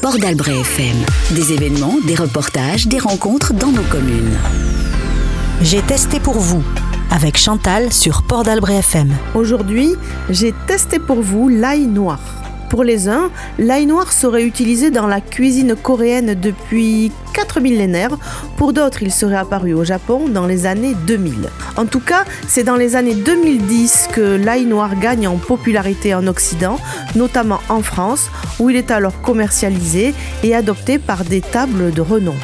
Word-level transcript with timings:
Port 0.00 0.18
d'Albret 0.18 0.60
FM. 0.60 0.96
Des 1.32 1.52
événements, 1.52 1.96
des 2.06 2.14
reportages, 2.14 2.86
des 2.86 2.98
rencontres 2.98 3.52
dans 3.52 3.70
nos 3.70 3.82
communes. 3.82 4.38
J'ai 5.60 5.82
testé 5.82 6.18
pour 6.18 6.38
vous 6.38 6.62
avec 7.10 7.36
Chantal 7.36 7.92
sur 7.92 8.22
Port 8.22 8.42
d'Albret 8.42 8.76
FM. 8.76 9.14
Aujourd'hui, 9.34 9.94
j'ai 10.30 10.54
testé 10.66 10.98
pour 10.98 11.20
vous 11.20 11.48
l'ail 11.48 11.86
noir. 11.86 12.41
Pour 12.72 12.84
les 12.84 13.06
uns, 13.06 13.30
l'ail 13.58 13.84
noir 13.84 14.14
serait 14.14 14.44
utilisé 14.44 14.90
dans 14.90 15.06
la 15.06 15.20
cuisine 15.20 15.76
coréenne 15.76 16.32
depuis 16.32 17.12
4 17.34 17.60
millénaires. 17.60 18.16
Pour 18.56 18.72
d'autres, 18.72 19.02
il 19.02 19.12
serait 19.12 19.36
apparu 19.36 19.74
au 19.74 19.84
Japon 19.84 20.26
dans 20.30 20.46
les 20.46 20.64
années 20.64 20.94
2000. 21.06 21.50
En 21.76 21.84
tout 21.84 22.00
cas, 22.00 22.24
c'est 22.48 22.64
dans 22.64 22.76
les 22.76 22.96
années 22.96 23.14
2010 23.14 24.08
que 24.10 24.22
l'ail 24.22 24.64
noir 24.64 24.98
gagne 24.98 25.28
en 25.28 25.36
popularité 25.36 26.14
en 26.14 26.26
Occident, 26.26 26.78
notamment 27.14 27.60
en 27.68 27.82
France, 27.82 28.30
où 28.58 28.70
il 28.70 28.76
est 28.76 28.90
alors 28.90 29.20
commercialisé 29.20 30.14
et 30.42 30.54
adopté 30.54 30.98
par 30.98 31.24
des 31.24 31.42
tables 31.42 31.92
de 31.92 32.00
renom. 32.00 32.36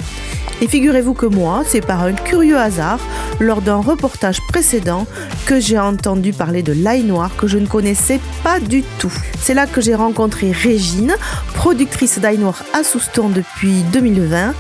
Et 0.61 0.67
figurez-vous 0.67 1.15
que 1.15 1.27
moi, 1.27 1.62
c'est 1.65 1.80
par 1.80 2.03
un 2.03 2.12
curieux 2.12 2.59
hasard, 2.59 2.98
lors 3.39 3.62
d'un 3.62 3.77
reportage 3.77 4.41
précédent, 4.48 5.07
que 5.47 5.61
j'ai 5.61 5.79
entendu 5.79 6.33
parler 6.33 6.62
de 6.62 6.73
l'ail 6.73 7.05
noir 7.05 7.31
que 7.37 7.47
je 7.47 7.59
ne 7.59 7.67
connaissais 7.67 8.19
pas 8.43 8.59
du 8.59 8.83
tout. 8.98 9.12
C'est 9.41 9.55
là 9.55 9.67
que 9.67 9.81
j'ai 9.81 9.95
rencontré 9.95 10.51
Régine, 10.51 11.15
productrice 11.59 12.21
d'ail 12.21 12.39
noir 12.39 12.62
à 12.73 12.85
Souston 12.85 13.30
depuis 13.30 13.83
2020, 13.93 14.55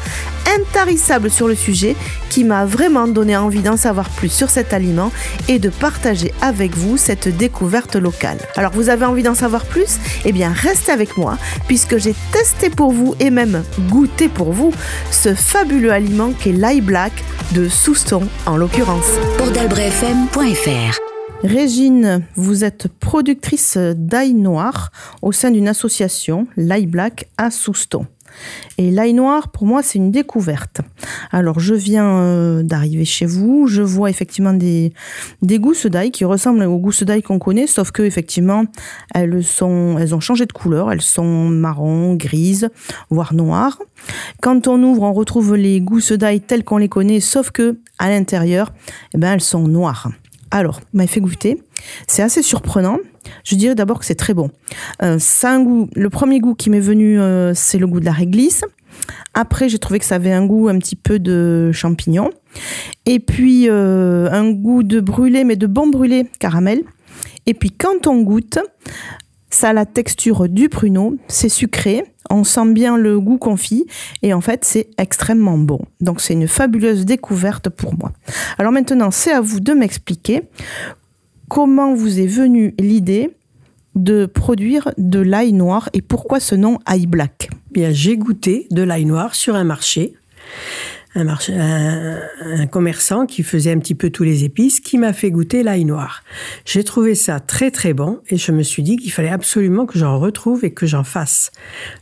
intarissable 0.58 1.30
sur 1.30 1.46
le 1.46 1.54
sujet, 1.54 1.94
qui 2.28 2.42
m'a 2.42 2.64
vraiment 2.64 3.06
donné 3.06 3.36
envie 3.36 3.62
d'en 3.62 3.76
savoir 3.76 4.08
plus 4.10 4.30
sur 4.30 4.50
cet 4.50 4.72
aliment 4.72 5.12
et 5.46 5.60
de 5.60 5.68
partager 5.68 6.34
avec 6.42 6.76
vous 6.76 6.96
cette 6.96 7.28
découverte 7.28 7.94
locale. 7.94 8.38
Alors 8.56 8.72
vous 8.72 8.88
avez 8.88 9.04
envie 9.04 9.22
d'en 9.22 9.36
savoir 9.36 9.64
plus? 9.64 9.98
Eh 10.24 10.32
bien 10.32 10.52
restez 10.52 10.90
avec 10.90 11.16
moi, 11.16 11.38
puisque 11.68 11.98
j'ai 11.98 12.16
testé 12.32 12.68
pour 12.68 12.90
vous 12.90 13.14
et 13.20 13.30
même 13.30 13.62
goûté 13.88 14.28
pour 14.28 14.52
vous 14.52 14.72
ce 15.12 15.36
fabuleux 15.36 15.92
aliment 15.92 16.32
qu'est 16.32 16.52
l'ail 16.52 16.80
black 16.80 17.12
de 17.52 17.68
Souston 17.68 18.26
en 18.44 18.56
l'occurrence. 18.56 19.06
Régine, 21.44 22.24
vous 22.34 22.64
êtes 22.64 22.88
productrice 22.88 23.78
d'ail 23.78 24.34
noir 24.34 24.90
au 25.22 25.30
sein 25.30 25.52
d'une 25.52 25.68
association, 25.68 26.48
l'ail 26.56 26.86
black 26.86 27.28
à 27.38 27.52
Souston. 27.52 28.06
Et 28.76 28.90
l'ail 28.90 29.14
noir, 29.14 29.48
pour 29.48 29.64
moi, 29.64 29.82
c'est 29.84 29.98
une 29.98 30.10
découverte. 30.10 30.80
Alors, 31.30 31.60
je 31.60 31.74
viens 31.74 32.08
euh, 32.08 32.62
d'arriver 32.64 33.04
chez 33.04 33.24
vous, 33.24 33.68
je 33.68 33.82
vois 33.82 34.10
effectivement 34.10 34.52
des, 34.52 34.92
gousses 35.42 35.86
d'ail 35.86 36.10
qui 36.10 36.24
ressemblent 36.24 36.64
aux 36.64 36.78
gousses 36.78 37.04
d'ail 37.04 37.22
qu'on 37.22 37.38
connaît, 37.38 37.68
sauf 37.68 37.92
que 37.92 38.02
effectivement, 38.02 38.64
elles 39.14 39.44
ont 39.62 40.20
changé 40.20 40.44
de 40.44 40.52
couleur, 40.52 40.90
elles 40.90 41.02
sont 41.02 41.48
marron, 41.48 42.14
grises, 42.14 42.68
voire 43.10 43.32
noires. 43.32 43.78
Quand 44.42 44.66
on 44.66 44.82
ouvre, 44.82 45.02
on 45.02 45.12
retrouve 45.12 45.54
les 45.54 45.80
gousses 45.80 46.12
d'ail 46.12 46.40
telles 46.40 46.64
qu'on 46.64 46.78
les 46.78 46.88
connaît, 46.88 47.20
sauf 47.20 47.52
que 47.52 47.78
à 47.98 48.10
l'intérieur, 48.10 48.72
eh 49.14 49.18
ben, 49.18 49.34
elles 49.34 49.40
sont 49.40 49.66
noires. 49.68 50.10
Alors, 50.50 50.80
m'a 50.92 51.06
fait 51.06 51.20
goûter. 51.20 51.62
C'est 52.06 52.22
assez 52.22 52.42
surprenant. 52.42 52.98
Je 53.44 53.54
dirais 53.54 53.74
d'abord 53.74 53.98
que 53.98 54.04
c'est 54.04 54.14
très 54.14 54.34
bon. 54.34 54.50
Euh, 55.02 55.18
un 55.42 55.62
goût. 55.62 55.88
Le 55.94 56.10
premier 56.10 56.40
goût 56.40 56.54
qui 56.54 56.70
m'est 56.70 56.80
venu, 56.80 57.20
euh, 57.20 57.52
c'est 57.54 57.78
le 57.78 57.86
goût 57.86 58.00
de 58.00 58.04
la 58.04 58.12
réglisse. 58.12 58.64
Après, 59.34 59.68
j'ai 59.68 59.78
trouvé 59.78 59.98
que 59.98 60.04
ça 60.04 60.16
avait 60.16 60.32
un 60.32 60.46
goût 60.46 60.68
un 60.68 60.78
petit 60.78 60.96
peu 60.96 61.18
de 61.18 61.70
champignon. 61.72 62.30
Et 63.06 63.20
puis, 63.20 63.68
euh, 63.68 64.28
un 64.30 64.50
goût 64.50 64.82
de 64.82 65.00
brûlé, 65.00 65.44
mais 65.44 65.56
de 65.56 65.66
bon 65.66 65.88
brûlé 65.88 66.26
caramel. 66.38 66.82
Et 67.46 67.54
puis, 67.54 67.70
quand 67.70 68.06
on 68.06 68.22
goûte, 68.22 68.58
ça 69.50 69.70
a 69.70 69.72
la 69.72 69.86
texture 69.86 70.48
du 70.48 70.68
pruneau, 70.68 71.16
c'est 71.28 71.48
sucré, 71.48 72.04
on 72.30 72.44
sent 72.44 72.72
bien 72.72 72.96
le 72.96 73.20
goût 73.20 73.38
confit 73.38 73.86
et 74.22 74.32
en 74.34 74.40
fait 74.40 74.64
c'est 74.64 74.88
extrêmement 74.98 75.58
bon. 75.58 75.80
Donc 76.00 76.20
c'est 76.20 76.34
une 76.34 76.48
fabuleuse 76.48 77.04
découverte 77.04 77.68
pour 77.68 77.94
moi. 77.98 78.12
Alors 78.58 78.72
maintenant 78.72 79.10
c'est 79.10 79.32
à 79.32 79.40
vous 79.40 79.60
de 79.60 79.72
m'expliquer 79.72 80.42
comment 81.48 81.94
vous 81.94 82.20
est 82.20 82.26
venue 82.26 82.74
l'idée 82.78 83.30
de 83.94 84.26
produire 84.26 84.92
de 84.96 85.18
l'ail 85.18 85.52
noir 85.52 85.88
et 85.92 86.02
pourquoi 86.02 86.40
ce 86.40 86.54
nom 86.54 86.78
ail 86.86 87.06
black 87.06 87.50
Bien, 87.70 87.90
j'ai 87.92 88.16
goûté 88.16 88.66
de 88.70 88.82
l'ail 88.82 89.04
noir 89.04 89.34
sur 89.34 89.54
un 89.54 89.64
marché. 89.64 90.14
Un, 91.14 92.66
commerçant 92.70 93.26
qui 93.26 93.42
faisait 93.42 93.72
un 93.72 93.78
petit 93.78 93.94
peu 93.94 94.10
tous 94.10 94.24
les 94.24 94.44
épices, 94.44 94.78
qui 94.80 94.98
m'a 94.98 95.12
fait 95.12 95.30
goûter 95.30 95.62
l'ail 95.62 95.84
noir. 95.84 96.22
J'ai 96.64 96.84
trouvé 96.84 97.14
ça 97.14 97.40
très 97.40 97.70
très 97.70 97.94
bon 97.94 98.20
et 98.28 98.36
je 98.36 98.52
me 98.52 98.62
suis 98.62 98.82
dit 98.82 98.96
qu'il 98.96 99.10
fallait 99.10 99.30
absolument 99.30 99.86
que 99.86 99.98
j'en 99.98 100.18
retrouve 100.18 100.64
et 100.64 100.72
que 100.72 100.86
j'en 100.86 101.04
fasse. 101.04 101.50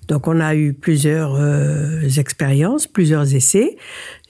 Donc 0.09 0.27
on 0.27 0.41
a 0.41 0.55
eu 0.55 0.73
plusieurs 0.73 1.35
euh, 1.37 2.03
expériences, 2.19 2.87
plusieurs 2.87 3.35
essais. 3.35 3.77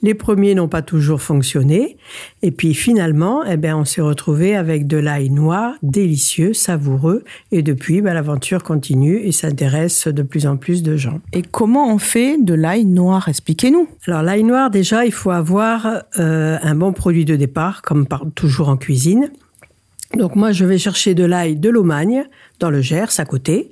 Les 0.07 0.15
premiers 0.15 0.55
n'ont 0.55 0.69
pas 0.69 0.83
toujours 0.83 1.21
fonctionné. 1.21 1.97
Et 2.41 2.53
puis 2.53 2.75
finalement, 2.75 3.43
eh 3.45 3.57
bien, 3.57 3.77
on 3.77 3.85
s'est 3.85 4.01
retrouvé 4.01 4.55
avec 4.55 4.87
de 4.87 4.97
l'ail 4.97 5.31
noir, 5.31 5.75
délicieux, 5.83 6.53
savoureux. 6.53 7.25
Et 7.51 7.63
depuis, 7.63 8.03
ben, 8.03 8.15
l'aventure 8.15 8.63
continue 8.63 9.17
et 9.17 9.33
s'intéresse 9.33 10.07
de 10.07 10.23
plus 10.23 10.47
en 10.47 10.59
plus 10.59 10.85
de 10.85 10.97
gens. 10.97 11.19
Et 11.33 11.43
comment 11.43 11.93
on 11.93 11.99
fait 11.99 12.39
de 12.41 12.55
l'ail 12.55 12.85
noir? 12.85 13.29
Expliquez-nous. 13.29 13.89
Alors 14.07 14.23
l'ail 14.23 14.45
noir, 14.45 14.71
déjà, 14.71 15.05
il 15.05 15.11
faut 15.11 15.33
avoir 15.33 16.05
euh, 16.21 16.57
un 16.63 16.75
bon 16.77 16.93
produit 16.93 17.25
de 17.25 17.35
départ, 17.35 17.83
comme 17.83 18.07
par, 18.07 18.27
toujours 18.37 18.69
en 18.69 18.77
cuisine. 18.77 19.33
Donc 20.15 20.37
moi, 20.37 20.53
je 20.53 20.65
vais 20.65 20.79
chercher 20.79 21.15
de 21.15 21.25
l'ail 21.25 21.57
de 21.57 21.69
l'Aumagne, 21.69 22.25
dans 22.59 22.71
le 22.71 22.81
Gers, 22.81 23.19
à 23.19 23.25
côté. 23.25 23.71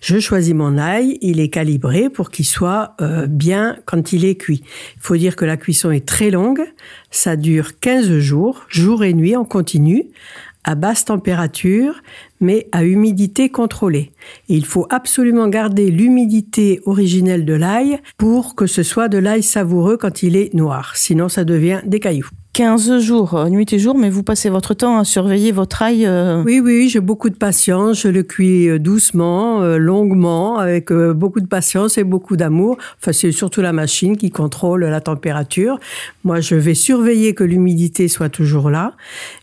Je 0.00 0.18
choisis 0.18 0.54
mon 0.54 0.78
ail, 0.78 1.18
il 1.22 1.40
est 1.40 1.48
calibré 1.48 2.10
pour 2.10 2.30
qu'il 2.30 2.44
soit 2.44 2.94
euh, 3.00 3.26
bien 3.26 3.78
quand 3.86 4.12
il 4.12 4.24
est 4.24 4.34
cuit. 4.34 4.62
Il 4.96 5.00
faut 5.00 5.16
dire 5.16 5.36
que 5.36 5.44
la 5.44 5.56
cuisson 5.56 5.90
est 5.90 6.06
très 6.06 6.30
longue, 6.30 6.62
ça 7.10 7.36
dure 7.36 7.78
15 7.80 8.18
jours, 8.18 8.66
jour 8.68 9.04
et 9.04 9.14
nuit 9.14 9.36
en 9.36 9.44
continu, 9.44 10.06
à 10.64 10.74
basse 10.74 11.04
température, 11.04 12.02
mais 12.40 12.68
à 12.72 12.84
humidité 12.84 13.48
contrôlée. 13.48 14.12
Il 14.48 14.66
faut 14.66 14.86
absolument 14.90 15.48
garder 15.48 15.90
l'humidité 15.90 16.80
originelle 16.84 17.44
de 17.44 17.54
l'ail 17.54 18.00
pour 18.18 18.56
que 18.56 18.66
ce 18.66 18.82
soit 18.82 19.08
de 19.08 19.18
l'ail 19.18 19.44
savoureux 19.44 19.96
quand 19.96 20.24
il 20.24 20.36
est 20.36 20.52
noir, 20.52 20.96
sinon 20.96 21.28
ça 21.28 21.44
devient 21.44 21.80
des 21.86 22.00
cailloux. 22.00 22.28
15 22.56 23.00
jours, 23.00 23.34
euh, 23.34 23.50
nuit 23.50 23.70
et 23.74 23.78
jour, 23.78 23.98
mais 23.98 24.08
vous 24.08 24.22
passez 24.22 24.48
votre 24.48 24.72
temps 24.72 24.98
à 24.98 25.04
surveiller 25.04 25.52
votre 25.52 25.82
ail. 25.82 26.06
Euh... 26.06 26.42
Oui, 26.42 26.58
oui, 26.58 26.88
j'ai 26.88 27.00
beaucoup 27.00 27.28
de 27.28 27.34
patience. 27.34 28.00
Je 28.00 28.08
le 28.08 28.22
cuis 28.22 28.70
euh, 28.70 28.78
doucement, 28.78 29.60
euh, 29.60 29.76
longuement, 29.76 30.56
avec 30.56 30.90
euh, 30.90 31.12
beaucoup 31.12 31.42
de 31.42 31.46
patience 31.46 31.98
et 31.98 32.02
beaucoup 32.02 32.34
d'amour. 32.34 32.78
Enfin, 32.98 33.12
c'est 33.12 33.30
surtout 33.30 33.60
la 33.60 33.74
machine 33.74 34.16
qui 34.16 34.30
contrôle 34.30 34.86
la 34.86 35.02
température. 35.02 35.78
Moi, 36.24 36.40
je 36.40 36.54
vais 36.54 36.72
surveiller 36.72 37.34
que 37.34 37.44
l'humidité 37.44 38.08
soit 38.08 38.30
toujours 38.30 38.70
là 38.70 38.94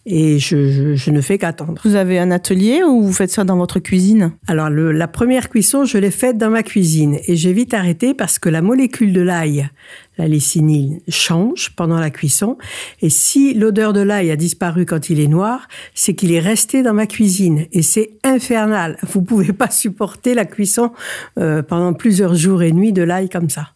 et 0.07 0.39
je, 0.39 0.71
je, 0.71 0.95
je 0.95 1.11
ne 1.11 1.21
fais 1.21 1.37
qu'attendre. 1.37 1.79
Vous 1.85 1.93
avez 1.93 2.17
un 2.17 2.31
atelier 2.31 2.81
ou 2.81 3.03
vous 3.03 3.13
faites 3.13 3.29
ça 3.29 3.43
dans 3.43 3.57
votre 3.57 3.77
cuisine? 3.77 4.31
Alors, 4.47 4.71
le, 4.71 4.91
la 4.91 5.07
première 5.07 5.49
cuisson, 5.49 5.85
je 5.85 5.99
l'ai 5.99 6.09
faite 6.09 6.39
dans 6.39 6.49
ma 6.49 6.63
cuisine 6.63 7.19
et 7.27 7.35
j'ai 7.35 7.53
vite 7.53 7.75
arrêté 7.75 8.15
parce 8.15 8.39
que 8.39 8.49
la 8.49 8.63
molécule 8.63 9.13
de 9.13 9.21
l'ail, 9.21 9.69
la 10.17 10.27
lécinine 10.27 10.99
change 11.07 11.75
pendant 11.75 11.99
la 11.99 12.09
cuisson. 12.09 12.57
Et 13.01 13.09
si 13.09 13.53
l'odeur 13.53 13.93
de 13.93 14.01
l'ail 14.01 14.31
a 14.31 14.35
disparu 14.35 14.85
quand 14.85 15.09
il 15.09 15.19
est 15.19 15.27
noir, 15.27 15.67
c'est 15.93 16.13
qu'il 16.13 16.31
est 16.31 16.39
resté 16.39 16.83
dans 16.83 16.93
ma 16.93 17.07
cuisine. 17.07 17.65
Et 17.71 17.81
c'est 17.81 18.11
infernal. 18.23 18.97
Vous 19.03 19.21
pouvez 19.21 19.53
pas 19.53 19.69
supporter 19.69 20.33
la 20.33 20.45
cuisson 20.45 20.91
euh, 21.39 21.61
pendant 21.63 21.93
plusieurs 21.93 22.35
jours 22.35 22.63
et 22.63 22.71
nuits 22.71 22.93
de 22.93 23.03
l'ail 23.03 23.29
comme 23.29 23.49
ça. 23.49 23.69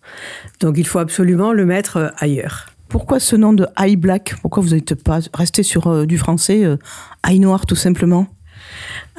Donc 0.60 0.78
il 0.78 0.86
faut 0.86 1.00
absolument 1.00 1.54
le 1.54 1.66
mettre 1.66 1.98
euh, 1.98 2.10
ailleurs. 2.18 2.68
Pourquoi 2.90 3.20
ce 3.20 3.36
nom 3.36 3.54
de 3.54 3.68
ail 3.76 3.98
black? 3.98 4.36
Pourquoi 4.42 4.64
vous 4.64 4.70
n'êtes 4.70 4.96
pas 4.96 5.20
resté 5.34 5.64
sur 5.64 5.88
euh, 5.88 6.06
du 6.06 6.18
français 6.18 6.64
euh, 6.64 6.78
ail 7.24 7.40
noir 7.40 7.66
tout 7.66 7.76
simplement? 7.76 8.28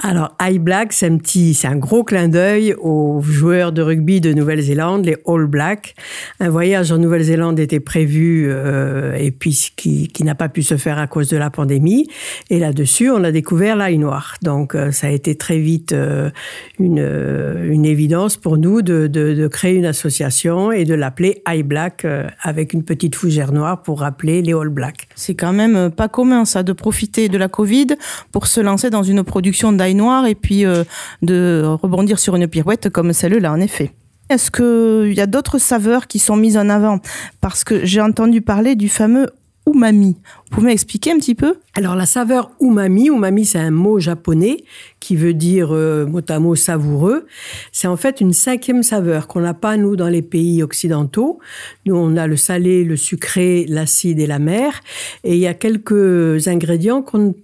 Alors, 0.00 0.36
High 0.40 0.60
Black, 0.60 0.92
c'est 0.92 1.06
un 1.06 1.16
petit, 1.16 1.54
c'est 1.54 1.66
un 1.66 1.76
gros 1.76 2.04
clin 2.04 2.28
d'œil 2.28 2.72
aux 2.80 3.20
joueurs 3.20 3.72
de 3.72 3.82
rugby 3.82 4.20
de 4.20 4.32
Nouvelle-Zélande, 4.32 5.04
les 5.04 5.16
All 5.26 5.46
Blacks. 5.46 5.96
Un 6.38 6.50
voyage 6.50 6.92
en 6.92 6.98
Nouvelle-Zélande 6.98 7.58
était 7.58 7.80
prévu 7.80 8.46
euh, 8.48 9.16
et 9.16 9.32
puis 9.32 9.72
qui, 9.74 10.06
qui 10.06 10.22
n'a 10.22 10.36
pas 10.36 10.48
pu 10.48 10.62
se 10.62 10.76
faire 10.76 10.98
à 10.98 11.08
cause 11.08 11.28
de 11.28 11.36
la 11.36 11.50
pandémie. 11.50 12.08
Et 12.48 12.60
là-dessus, 12.60 13.10
on 13.10 13.24
a 13.24 13.32
découvert 13.32 13.74
l'ail 13.74 13.98
noir. 13.98 14.36
Donc, 14.40 14.76
euh, 14.76 14.92
ça 14.92 15.08
a 15.08 15.10
été 15.10 15.34
très 15.34 15.58
vite 15.58 15.92
euh, 15.92 16.30
une, 16.78 17.84
évidence 17.84 18.36
pour 18.36 18.56
nous 18.56 18.82
de, 18.82 19.48
créer 19.48 19.74
une 19.74 19.86
association 19.86 20.70
et 20.70 20.84
de 20.84 20.94
l'appeler 20.94 21.42
High 21.48 21.66
Black 21.66 22.06
avec 22.42 22.72
une 22.72 22.84
petite 22.84 23.14
fougère 23.14 23.52
noire 23.52 23.82
pour 23.82 24.00
rappeler 24.00 24.42
les 24.42 24.52
All 24.52 24.68
Blacks. 24.68 25.08
C'est 25.14 25.34
quand 25.34 25.52
même 25.52 25.90
pas 25.90 26.08
commun 26.08 26.44
ça 26.44 26.62
de 26.62 26.72
profiter 26.72 27.28
de 27.28 27.38
la 27.38 27.48
Covid 27.48 27.88
pour 28.30 28.46
se 28.46 28.60
lancer 28.60 28.90
dans 28.90 29.02
une 29.02 29.24
production 29.24 29.72
d'ail 29.72 29.87
noir 29.94 30.26
et 30.26 30.34
puis 30.34 30.64
euh, 30.64 30.84
de 31.22 31.62
rebondir 31.64 32.18
sur 32.18 32.36
une 32.36 32.46
pirouette 32.46 32.90
comme 32.90 33.12
celle-là, 33.12 33.52
en 33.52 33.60
effet. 33.60 33.92
Est-ce 34.30 34.50
qu'il 34.50 35.14
y 35.14 35.20
a 35.20 35.26
d'autres 35.26 35.58
saveurs 35.58 36.06
qui 36.06 36.18
sont 36.18 36.36
mises 36.36 36.58
en 36.58 36.68
avant? 36.68 37.00
Parce 37.40 37.64
que 37.64 37.84
j'ai 37.84 38.00
entendu 38.00 38.42
parler 38.42 38.76
du 38.76 38.88
fameux 38.88 39.28
umami. 39.68 40.16
Vous 40.44 40.56
pouvez 40.56 40.68
m'expliquer 40.68 41.12
un 41.12 41.18
petit 41.18 41.34
peu? 41.34 41.56
Alors 41.74 41.94
la 41.94 42.06
saveur 42.06 42.50
umami, 42.60 43.08
umami 43.08 43.44
c'est 43.44 43.58
un 43.58 43.70
mot 43.70 43.98
japonais 43.98 44.64
qui 45.00 45.16
veut 45.16 45.34
dire 45.34 45.70
euh, 45.72 46.06
mot 46.06 46.22
à 46.28 46.38
mot 46.38 46.54
savoureux. 46.54 47.26
C'est 47.72 47.88
en 47.88 47.96
fait 47.96 48.20
une 48.20 48.32
cinquième 48.32 48.82
saveur 48.82 49.28
qu'on 49.28 49.40
n'a 49.40 49.54
pas 49.54 49.76
nous 49.76 49.96
dans 49.96 50.08
les 50.08 50.22
pays 50.22 50.62
occidentaux. 50.62 51.38
Nous 51.86 51.96
on 51.96 52.16
a 52.16 52.26
le 52.26 52.36
salé, 52.36 52.84
le 52.84 52.96
sucré, 52.96 53.66
l'acide 53.68 54.20
et 54.20 54.26
la 54.26 54.38
mer. 54.38 54.80
Et 55.24 55.34
il 55.34 55.40
y 55.40 55.46
a 55.46 55.54
quelques 55.54 56.48
ingrédients 56.48 57.02
qu'on 57.02 57.34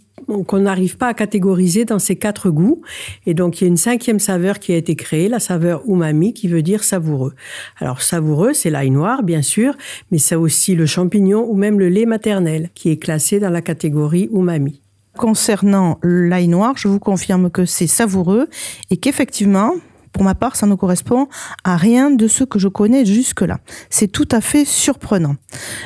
qu'on 0.46 0.60
n'arrive 0.60 0.96
pas 0.96 1.08
à 1.08 1.14
catégoriser 1.14 1.84
dans 1.84 1.98
ces 1.98 2.16
quatre 2.16 2.50
goûts. 2.50 2.82
Et 3.26 3.34
donc, 3.34 3.60
il 3.60 3.64
y 3.64 3.66
a 3.66 3.68
une 3.68 3.76
cinquième 3.76 4.18
saveur 4.18 4.58
qui 4.58 4.72
a 4.72 4.76
été 4.76 4.96
créée, 4.96 5.28
la 5.28 5.40
saveur 5.40 5.82
umami, 5.86 6.34
qui 6.34 6.48
veut 6.48 6.62
dire 6.62 6.84
savoureux. 6.84 7.34
Alors, 7.78 8.02
savoureux, 8.02 8.52
c'est 8.52 8.70
l'ail 8.70 8.90
noir, 8.90 9.22
bien 9.22 9.42
sûr, 9.42 9.74
mais 10.10 10.18
c'est 10.18 10.34
aussi 10.36 10.74
le 10.74 10.86
champignon 10.86 11.46
ou 11.48 11.54
même 11.54 11.78
le 11.78 11.88
lait 11.88 12.06
maternel, 12.06 12.70
qui 12.74 12.90
est 12.90 12.96
classé 12.96 13.40
dans 13.40 13.50
la 13.50 13.62
catégorie 13.62 14.28
umami. 14.32 14.80
Concernant 15.16 15.98
l'ail 16.02 16.48
noir, 16.48 16.74
je 16.76 16.88
vous 16.88 16.98
confirme 16.98 17.48
que 17.48 17.64
c'est 17.64 17.86
savoureux 17.86 18.48
et 18.90 18.96
qu'effectivement, 18.96 19.74
pour 20.14 20.22
ma 20.22 20.34
part, 20.34 20.56
ça 20.56 20.66
ne 20.66 20.74
correspond 20.76 21.28
à 21.64 21.76
rien 21.76 22.10
de 22.10 22.26
ce 22.28 22.44
que 22.44 22.58
je 22.58 22.68
connais 22.68 23.04
jusque-là. 23.04 23.58
C'est 23.90 24.08
tout 24.08 24.28
à 24.30 24.40
fait 24.40 24.64
surprenant. 24.64 25.34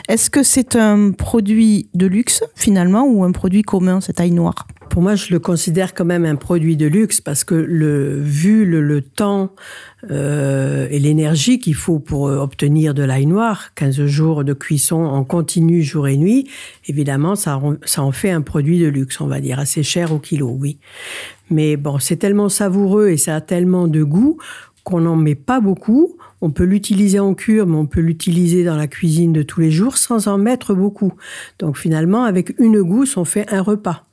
Est-ce 0.09 0.31
que 0.31 0.43
c'est 0.45 0.77
un 0.77 1.11
produit 1.11 1.89
de 1.95 2.07
luxe 2.07 2.45
finalement 2.55 3.05
ou 3.05 3.25
un 3.25 3.33
produit 3.33 3.63
commun, 3.63 4.01
cet 4.01 4.21
ail 4.21 4.31
noir 4.31 4.67
pour 4.99 5.05
moi, 5.05 5.15
je 5.15 5.33
le 5.33 5.39
considère 5.39 5.95
quand 5.95 6.05
même 6.05 6.25
un 6.25 6.35
produit 6.35 6.77
de 6.77 6.89
luxe 6.89 7.21
parce 7.21 7.45
que 7.45 7.55
le, 7.55 8.19
vu 8.19 8.65
le, 8.65 9.01
temps 9.01 9.55
euh, 10.11 10.89
et 10.91 10.99
l'énergie 10.99 11.61
qu'il 11.61 11.77
faut 11.77 12.01
pour 12.01 12.27
euh, 12.27 12.39
obtenir 12.39 12.95
de 12.95 13.05
l'ail 13.05 13.27
noir, 13.27 13.75
15 13.77 14.07
jours 14.07 14.43
de 14.43 14.55
cuisson 14.55 14.97
en 14.97 15.23
continu 15.23 15.85
jour 15.85 16.09
et 16.09 16.17
nuit, 16.17 16.51
évidemment, 16.89 17.37
ça, 17.37 17.61
ça 17.85 18.03
en 18.03 18.11
fait 18.11 18.31
un 18.31 18.41
produit 18.41 18.81
de 18.81 18.89
luxe, 18.89 19.21
on 19.21 19.29
va 19.29 19.39
dire, 19.39 19.61
assez 19.61 19.85
cher 19.85 20.13
au 20.13 20.19
kilo, 20.19 20.49
oui. 20.49 20.81
Mais 21.49 21.77
bon, 21.77 22.01
c'est 22.01 22.17
tellement 22.17 22.49
savoureux 22.49 23.11
et 23.11 23.19
ça 23.19 23.37
a 23.37 23.41
tellement 23.41 23.87
de 23.87 24.03
goût 24.03 24.39
qu'on 24.83 25.03
n'en 25.03 25.15
met 25.15 25.37
pas 25.37 25.61
beaucoup. 25.61 26.17
On 26.41 26.51
peut 26.51 26.65
l'utiliser 26.65 27.21
en 27.21 27.35
cure, 27.35 27.69
mais 27.69 27.77
on 27.77 27.87
peut 27.87 28.01
l'utiliser 28.01 28.65
dans 28.65 28.75
la 28.75 28.89
cuisine 28.89 29.33
de 29.33 29.45
tous 29.45 29.61
les 29.61 29.71
jours 29.71 29.97
sans 29.97 30.27
en 30.27 30.39
mettre 30.39 30.75
beaucoup. 30.75 31.13
Donc 31.61 31.79
finalement, 31.79 32.25
avec 32.25 32.59
une 32.59 32.83
gousse, 32.83 33.17
on 33.17 33.25
fait 33.25 33.49
un 33.53 33.63
repas. 33.63 34.08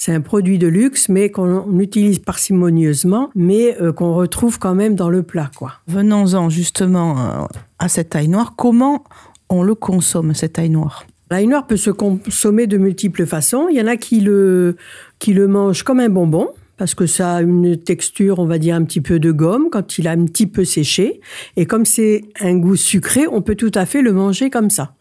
C'est 0.00 0.14
un 0.14 0.22
produit 0.22 0.56
de 0.56 0.66
luxe, 0.66 1.10
mais 1.10 1.30
qu'on 1.30 1.78
utilise 1.78 2.20
parcimonieusement, 2.20 3.28
mais 3.34 3.76
euh, 3.82 3.92
qu'on 3.92 4.14
retrouve 4.14 4.58
quand 4.58 4.74
même 4.74 4.94
dans 4.94 5.10
le 5.10 5.22
plat, 5.22 5.50
quoi. 5.54 5.74
Venons-en 5.88 6.48
justement 6.48 7.18
euh, 7.18 7.44
à 7.78 7.88
cet 7.90 8.16
ail 8.16 8.28
noir. 8.28 8.54
Comment 8.56 9.04
on 9.50 9.62
le 9.62 9.74
consomme, 9.74 10.32
cet 10.32 10.58
ail 10.58 10.70
noir 10.70 11.04
L'ail 11.30 11.48
noir 11.48 11.66
peut 11.66 11.76
se 11.76 11.90
consommer 11.90 12.66
de 12.66 12.78
multiples 12.78 13.26
façons. 13.26 13.68
Il 13.70 13.76
y 13.76 13.82
en 13.82 13.86
a 13.86 13.98
qui 13.98 14.20
le, 14.20 14.76
qui 15.18 15.34
le 15.34 15.46
mangent 15.48 15.82
comme 15.82 16.00
un 16.00 16.08
bonbon 16.08 16.48
parce 16.80 16.94
que 16.94 17.04
ça 17.04 17.34
a 17.34 17.42
une 17.42 17.76
texture, 17.76 18.38
on 18.38 18.46
va 18.46 18.56
dire, 18.56 18.74
un 18.74 18.84
petit 18.84 19.02
peu 19.02 19.18
de 19.18 19.32
gomme 19.32 19.68
quand 19.70 19.98
il 19.98 20.08
a 20.08 20.12
un 20.12 20.24
petit 20.24 20.46
peu 20.46 20.64
séché. 20.64 21.20
Et 21.58 21.66
comme 21.66 21.84
c'est 21.84 22.22
un 22.40 22.56
goût 22.56 22.74
sucré, 22.74 23.26
on 23.30 23.42
peut 23.42 23.54
tout 23.54 23.70
à 23.74 23.84
fait 23.84 24.00
le 24.00 24.14
manger 24.14 24.48
comme 24.48 24.70
ça. 24.70 24.94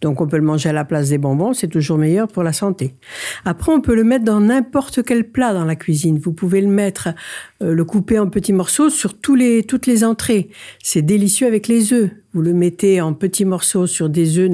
Donc 0.00 0.20
on 0.20 0.26
peut 0.26 0.36
le 0.36 0.42
manger 0.42 0.70
à 0.70 0.72
la 0.72 0.84
place 0.84 1.10
des 1.10 1.18
bonbons, 1.18 1.52
c'est 1.52 1.68
toujours 1.68 1.98
meilleur 1.98 2.28
pour 2.28 2.42
la 2.42 2.52
santé. 2.52 2.94
Après, 3.44 3.72
on 3.72 3.80
peut 3.80 3.94
le 3.94 4.04
mettre 4.04 4.24
dans 4.24 4.40
n'importe 4.40 5.02
quel 5.04 5.24
plat 5.30 5.52
dans 5.52 5.64
la 5.64 5.76
cuisine. 5.76 6.18
Vous 6.18 6.32
pouvez 6.32 6.60
le 6.60 6.68
mettre, 6.68 7.08
euh, 7.62 7.74
le 7.74 7.84
couper 7.84 8.18
en 8.18 8.28
petits 8.28 8.52
morceaux 8.52 8.90
sur 8.90 9.18
tous 9.18 9.34
les, 9.34 9.62
toutes 9.62 9.86
les 9.86 10.04
entrées. 10.04 10.48
C'est 10.82 11.02
délicieux 11.02 11.46
avec 11.46 11.68
les 11.68 11.92
œufs. 11.92 12.10
Vous 12.32 12.42
le 12.42 12.54
mettez 12.54 13.00
en 13.00 13.12
petits 13.12 13.44
morceaux 13.44 13.88
sur 13.88 14.08
des 14.08 14.38
œufs 14.38 14.50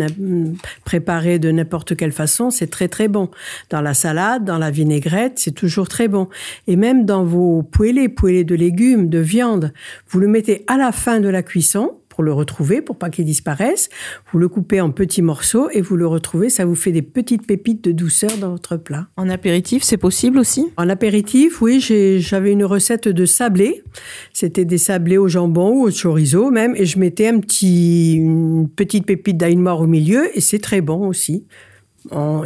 préparés 0.84 1.38
de 1.38 1.50
n'importe 1.50 1.94
quelle 1.94 2.12
façon, 2.12 2.50
c'est 2.50 2.68
très 2.68 2.88
très 2.88 3.06
bon. 3.06 3.30
Dans 3.68 3.82
la 3.82 3.92
salade, 3.92 4.44
dans 4.46 4.56
la 4.56 4.70
vinaigrette, 4.70 5.34
c'est 5.36 5.52
toujours 5.52 5.86
très 5.86 6.08
bon. 6.08 6.28
Et 6.66 6.76
même 6.76 7.04
dans 7.04 7.24
vos 7.24 7.62
poêlés, 7.62 8.08
poêlés 8.08 8.44
de 8.44 8.54
légumes, 8.54 9.10
de 9.10 9.18
viande, 9.18 9.74
vous 10.08 10.20
le 10.20 10.26
mettez 10.26 10.64
à 10.68 10.78
la 10.78 10.90
fin 10.90 11.20
de 11.20 11.28
la 11.28 11.42
cuisson 11.42 11.98
pour 12.16 12.24
le 12.24 12.32
retrouver, 12.32 12.80
pour 12.80 12.96
pas 12.96 13.10
qu'il 13.10 13.26
disparaisse. 13.26 13.90
Vous 14.32 14.38
le 14.38 14.48
coupez 14.48 14.80
en 14.80 14.90
petits 14.90 15.20
morceaux 15.20 15.68
et 15.70 15.82
vous 15.82 15.96
le 15.96 16.06
retrouvez. 16.06 16.48
Ça 16.48 16.64
vous 16.64 16.74
fait 16.74 16.90
des 16.90 17.02
petites 17.02 17.46
pépites 17.46 17.84
de 17.84 17.92
douceur 17.92 18.30
dans 18.40 18.52
votre 18.52 18.78
plat. 18.78 19.08
En 19.18 19.28
apéritif, 19.28 19.82
c'est 19.82 19.98
possible 19.98 20.38
aussi? 20.38 20.66
En 20.78 20.88
apéritif, 20.88 21.60
oui, 21.60 21.78
j'avais 21.78 22.52
une 22.52 22.64
recette 22.64 23.06
de 23.06 23.26
sablé. 23.26 23.84
C'était 24.32 24.64
des 24.64 24.78
sablés 24.78 25.18
au 25.18 25.28
jambon 25.28 25.82
ou 25.82 25.88
au 25.88 25.90
chorizo 25.90 26.50
même. 26.50 26.74
Et 26.76 26.86
je 26.86 26.98
mettais 26.98 27.28
un 27.28 27.38
petit, 27.38 28.14
une 28.14 28.66
petite 28.74 29.04
pépite 29.04 29.36
d'ail 29.36 29.56
noir 29.56 29.82
au 29.82 29.86
milieu 29.86 30.34
et 30.34 30.40
c'est 30.40 30.58
très 30.58 30.80
bon 30.80 31.06
aussi 31.06 31.44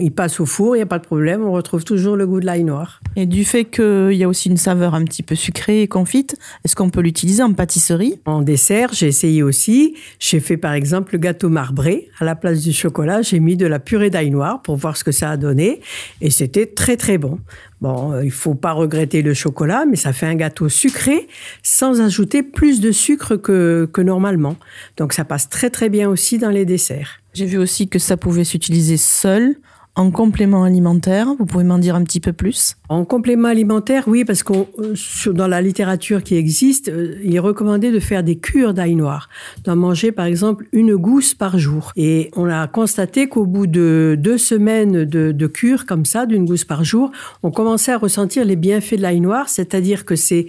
il 0.01 0.11
passe 0.13 0.41
au 0.41 0.47
four, 0.47 0.77
il 0.77 0.79
n'y 0.79 0.83
a 0.83 0.87
pas 0.87 0.99
de 0.99 1.05
problème, 1.05 1.43
on 1.43 1.53
retrouve 1.53 1.85
toujours 1.85 2.17
le 2.17 2.27
goût 2.27 2.41
de 2.41 2.47
l'ail 2.47 2.65
noir. 2.65 3.01
Et 3.17 3.27
du 3.27 3.45
fait 3.45 3.65
qu'il 3.65 4.13
y 4.13 4.25
a 4.25 4.29
aussi 4.29 4.49
une 4.49 4.57
saveur 4.57 4.95
un 4.95 5.05
petit 5.05 5.23
peu 5.23 5.35
sucrée 5.35 5.83
et 5.83 5.89
confite, 5.89 6.37
est-ce 6.65 6.77
qu'on 6.77 6.91
peut 6.91 7.01
l'utiliser 7.01 7.43
en 7.43 7.53
pâtisserie? 7.53 8.21
En 8.25 8.43
dessert, 8.43 8.91
j'ai 8.93 9.09
essayé 9.09 9.43
aussi. 9.43 9.95
J'ai 10.19 10.41
fait 10.41 10.57
par 10.57 10.75
exemple 10.75 11.13
le 11.15 11.19
gâteau 11.19 11.49
marbré. 11.49 12.09
À 12.19 12.25
la 12.25 12.35
place 12.35 12.61
du 12.61 12.73
chocolat, 12.73 13.23
j'ai 13.23 13.41
mis 13.41 13.57
de 13.57 13.67
la 13.67 13.79
purée 13.79 14.11
d'ail 14.11 14.31
noir 14.31 14.63
pour 14.63 14.77
voir 14.77 14.97
ce 14.97 15.05
que 15.05 15.13
ça 15.13 15.31
a 15.31 15.37
donné. 15.37 15.81
Et 16.21 16.31
c'était 16.31 16.67
très 16.67 16.97
très 16.97 17.19
bon. 17.19 17.39
Bon, 17.81 18.13
euh, 18.13 18.25
il 18.25 18.31
faut 18.31 18.55
pas 18.55 18.73
regretter 18.73 19.23
le 19.23 19.33
chocolat, 19.33 19.87
mais 19.89 19.97
ça 19.97 20.13
fait 20.13 20.27
un 20.27 20.35
gâteau 20.35 20.69
sucré 20.69 21.29
sans 21.63 22.01
ajouter 22.01 22.43
plus 22.43 22.81
de 22.81 22.93
sucre 22.93 23.37
que, 23.37 23.89
que 23.91 24.03
normalement. 24.03 24.57
Donc 24.97 25.13
ça 25.13 25.25
passe 25.25 25.49
très 25.49 25.71
très 25.71 25.89
bien 25.89 26.09
aussi 26.09 26.39
dans 26.39 26.51
les 26.51 26.65
desserts. 26.65 27.20
J'ai 27.33 27.47
vu 27.47 27.59
aussi 27.59 27.89
que 27.89 27.99
ça 27.99 28.17
pouvait 28.17 28.45
s'utiliser 28.45 28.97
seul 28.97 29.57
en 29.97 30.11
complément 30.11 30.63
alimentaire, 30.63 31.35
vous 31.39 31.47
pouvez 31.47 31.65
m'en 31.65 31.79
dire 31.79 31.97
un 31.97 32.05
petit 32.05 32.21
peu 32.21 32.33
plus? 32.33 32.77
En 32.89 33.05
complément 33.05 33.49
alimentaire, 33.49 34.05
oui, 34.07 34.25
parce 34.25 34.43
que 34.43 34.53
euh, 34.53 35.33
dans 35.33 35.49
la 35.49 35.61
littérature 35.61 36.23
qui 36.23 36.37
existe, 36.37 36.89
euh, 36.89 37.17
il 37.25 37.35
est 37.35 37.41
recommandé 37.41 37.91
de 37.91 37.99
faire 37.99 38.23
des 38.23 38.37
cures 38.37 38.73
d'ail 38.73 38.95
noir, 38.95 39.29
d'en 39.65 39.75
manger 39.75 40.13
par 40.13 40.27
exemple 40.27 40.67
une 40.73 40.95
gousse 40.95 41.35
par 41.35 41.59
jour. 41.59 41.93
Et 41.97 42.31
on 42.37 42.49
a 42.49 42.69
constaté 42.69 43.29
qu'au 43.29 43.47
bout 43.47 43.67
de 43.67 44.17
deux 44.19 44.39
semaines 44.39 45.05
de, 45.05 45.33
de 45.33 45.47
cure 45.49 45.87
comme 45.87 46.05
ça, 46.05 46.25
d'une 46.25 46.45
gousse 46.45 46.65
par 46.65 46.85
jour, 46.85 47.11
on 47.43 47.51
commençait 47.51 47.93
à 47.93 47.99
ressentir 47.99 48.45
les 48.45 48.57
bienfaits 48.57 48.95
de 48.95 49.03
l'ail 49.03 49.21
noir, 49.21 49.49
c'est-à-dire 49.49 50.05
que 50.05 50.15
c'est 50.15 50.47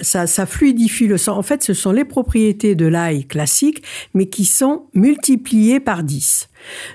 ça, 0.00 0.46
fluidifie 0.46 1.06
le 1.06 1.18
sang. 1.18 1.36
En 1.36 1.42
fait, 1.42 1.62
ce 1.62 1.74
sont 1.74 1.92
les 1.92 2.04
propriétés 2.04 2.74
de 2.74 2.86
l'ail 2.86 3.26
classique, 3.26 3.82
mais 4.14 4.26
qui 4.26 4.44
sont 4.44 4.86
multipliées 4.94 5.80
par 5.80 6.02
10. 6.02 6.48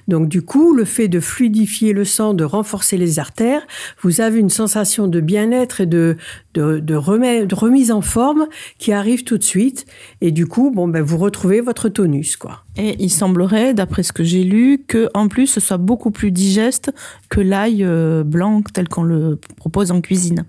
Donc 0.07 0.29
du 0.29 0.41
coup, 0.41 0.73
le 0.73 0.85
fait 0.85 1.07
de 1.07 1.19
fluidifier 1.19 1.93
le 1.93 2.05
sang, 2.05 2.33
de 2.33 2.43
renforcer 2.43 2.97
les 2.97 3.19
artères, 3.19 3.65
vous 4.01 4.21
avez 4.21 4.39
une 4.39 4.49
sensation 4.49 5.07
de 5.07 5.19
bien-être 5.19 5.81
et 5.81 5.85
de, 5.85 6.17
remise 6.55 7.91
en 7.91 8.01
forme 8.01 8.47
qui 8.77 8.93
arrive 8.93 9.23
tout 9.23 9.37
de 9.37 9.43
suite. 9.43 9.85
Et 10.21 10.31
du 10.31 10.47
coup, 10.47 10.71
bon, 10.71 10.87
ben, 10.87 11.03
vous 11.03 11.17
retrouvez 11.17 11.61
votre 11.61 11.89
tonus. 11.89 12.37
quoi. 12.37 12.63
Et 12.77 12.95
il 12.99 13.09
semblerait, 13.09 13.73
d'après 13.73 14.03
ce 14.03 14.13
que 14.13 14.23
j'ai 14.23 14.43
lu, 14.43 14.83
que 14.87 15.09
en 15.13 15.27
plus 15.27 15.47
ce 15.47 15.59
soit 15.59 15.77
beaucoup 15.77 16.11
plus 16.11 16.31
digeste 16.31 16.91
que 17.29 17.41
l'ail 17.41 17.83
euh, 17.83 18.23
blanc 18.23 18.61
tel 18.73 18.87
qu'on 18.87 19.03
le 19.03 19.39
propose 19.57 19.91
en 19.91 20.01
cuisine. 20.01 20.45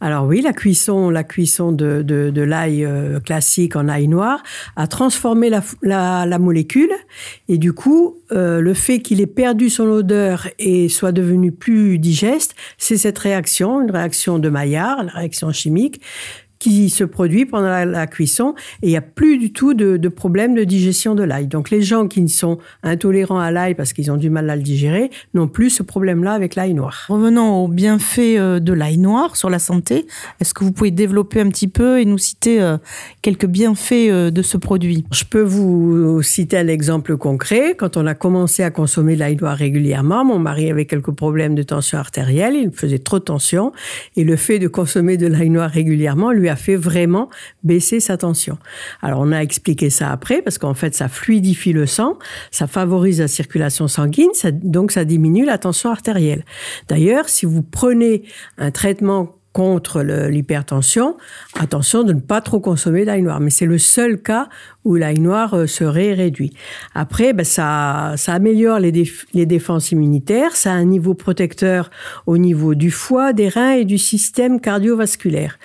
Alors 0.00 0.26
oui, 0.26 0.42
la 0.42 0.52
cuisson, 0.52 1.08
la 1.08 1.24
cuisson 1.24 1.72
de, 1.72 2.02
de, 2.02 2.42
l'ail 2.42 2.84
euh, 2.84 3.20
classique 3.20 3.76
en 3.76 3.88
ail 3.88 4.08
noir 4.08 4.42
a 4.76 4.86
transformé 4.86 5.50
la, 5.50 5.62
la, 6.26 6.38
molécule. 6.38 6.92
Et 7.48 7.58
du 7.58 7.72
coup, 7.72 8.18
euh, 8.32 8.60
le 8.60 8.74
fait 8.74 9.00
qu'il 9.00 9.20
ait 9.20 9.26
perdu 9.26 9.70
son 9.70 9.84
odeur 9.84 10.48
et 10.58 10.88
soit 10.88 11.12
devenu 11.12 11.52
plus 11.52 11.98
digeste, 11.98 12.54
c'est 12.76 12.98
cette 12.98 13.18
réaction, 13.18 13.80
une 13.80 13.90
réaction 13.90 14.38
de 14.38 14.48
Maillard, 14.48 15.04
la 15.04 15.12
réaction 15.12 15.52
chimique, 15.52 16.00
qui 16.64 16.88
se 16.88 17.04
produit 17.04 17.44
pendant 17.44 17.84
la, 17.84 18.06
cuisson 18.06 18.54
et 18.80 18.86
il 18.86 18.88
n'y 18.88 18.96
a 18.96 19.02
plus 19.02 19.36
du 19.36 19.52
tout 19.52 19.74
de, 19.74 19.98
de, 19.98 20.08
problème 20.08 20.54
de 20.54 20.64
digestion 20.64 21.14
de 21.14 21.22
l'ail. 21.22 21.46
Donc 21.46 21.68
les 21.68 21.82
gens 21.82 22.08
qui 22.08 22.26
sont 22.30 22.56
intolérants 22.82 23.38
à 23.38 23.50
l'ail 23.50 23.74
parce 23.74 23.92
qu'ils 23.92 24.10
ont 24.10 24.16
du 24.16 24.30
mal 24.30 24.48
à 24.48 24.56
le 24.56 24.62
digérer 24.62 25.10
n'ont 25.34 25.46
plus 25.46 25.68
ce 25.68 25.82
problème-là 25.82 26.32
avec 26.32 26.54
l'ail 26.54 26.72
noir. 26.72 27.04
Revenons 27.08 27.62
aux 27.62 27.68
bienfaits 27.68 28.38
euh, 28.38 28.60
de 28.60 28.72
l'ail 28.72 28.96
noir 28.96 29.36
sur 29.36 29.50
la 29.50 29.58
santé. 29.58 30.06
Est-ce 30.40 30.54
que 30.54 30.64
vous 30.64 30.72
pouvez 30.72 30.90
développer 30.90 31.42
un 31.42 31.50
petit 31.50 31.68
peu 31.68 32.00
et 32.00 32.06
nous 32.06 32.16
citer 32.16 32.62
euh, 32.62 32.78
quelques 33.20 33.46
bienfaits 33.46 34.08
euh, 34.08 34.30
de 34.30 34.40
ce 34.40 34.56
produit? 34.56 35.04
Je 35.12 35.24
peux 35.24 35.42
vous 35.42 36.22
citer 36.22 36.56
un 36.56 36.68
exemple 36.68 37.18
concret. 37.18 37.74
Quand 37.76 37.98
on 37.98 38.06
a 38.06 38.14
commencé 38.14 38.62
à 38.62 38.70
consommer 38.70 39.16
l'ail 39.16 39.36
noir 39.36 39.54
régulièrement, 39.54 40.24
mon 40.24 40.38
mari 40.38 40.70
avait 40.70 40.86
quelques 40.86 41.12
problèmes 41.12 41.54
de 41.54 41.62
tension 41.62 41.98
artérielle, 41.98 42.54
il 42.54 42.70
faisait 42.72 43.00
trop 43.00 43.18
de 43.18 43.24
tension 43.24 43.72
et 44.16 44.24
le 44.24 44.36
fait 44.36 44.58
de 44.58 44.68
consommer 44.68 45.18
de 45.18 45.26
l'ail 45.26 45.50
noir 45.50 45.68
régulièrement 45.70 46.32
lui 46.32 46.48
a 46.48 46.53
fait 46.56 46.76
vraiment 46.76 47.28
baisser 47.62 48.00
sa 48.00 48.16
tension. 48.16 48.58
Alors 49.02 49.20
on 49.20 49.32
a 49.32 49.38
expliqué 49.38 49.90
ça 49.90 50.10
après 50.10 50.42
parce 50.42 50.58
qu'en 50.58 50.74
fait 50.74 50.94
ça 50.94 51.08
fluidifie 51.08 51.72
le 51.72 51.86
sang, 51.86 52.18
ça 52.50 52.66
favorise 52.66 53.20
la 53.20 53.28
circulation 53.28 53.88
sanguine, 53.88 54.30
donc 54.52 54.92
ça 54.92 55.04
diminue 55.04 55.44
la 55.44 55.58
tension 55.58 55.90
artérielle. 55.90 56.44
D'ailleurs, 56.88 57.28
si 57.28 57.46
vous 57.46 57.62
prenez 57.62 58.22
un 58.58 58.70
traitement 58.70 59.36
contre 59.54 60.02
l'hypertension, 60.02 61.16
attention 61.58 62.02
de 62.02 62.12
ne 62.12 62.20
pas 62.20 62.40
trop 62.40 62.58
consommer 62.58 63.04
d'ail 63.04 63.22
noir. 63.22 63.38
Mais 63.38 63.50
c'est 63.50 63.66
le 63.66 63.78
seul 63.78 64.20
cas 64.20 64.48
où 64.84 64.96
l'ail 64.96 65.20
noir 65.20 65.54
euh, 65.54 65.66
serait 65.66 66.12
réduit. 66.12 66.52
Après, 66.92 67.32
ben, 67.32 67.44
ça, 67.44 68.14
ça 68.16 68.32
améliore 68.32 68.80
les, 68.80 69.04
les 69.32 69.46
défenses 69.46 69.92
immunitaires, 69.92 70.56
ça 70.56 70.72
a 70.72 70.74
un 70.74 70.84
niveau 70.84 71.14
protecteur 71.14 71.90
au 72.26 72.36
niveau 72.36 72.74
du 72.74 72.90
foie, 72.90 73.32
des 73.32 73.48
reins 73.48 73.74
et 73.74 73.84
du 73.84 73.96
système 73.96 74.60
cardiovasculaire. 74.60 75.60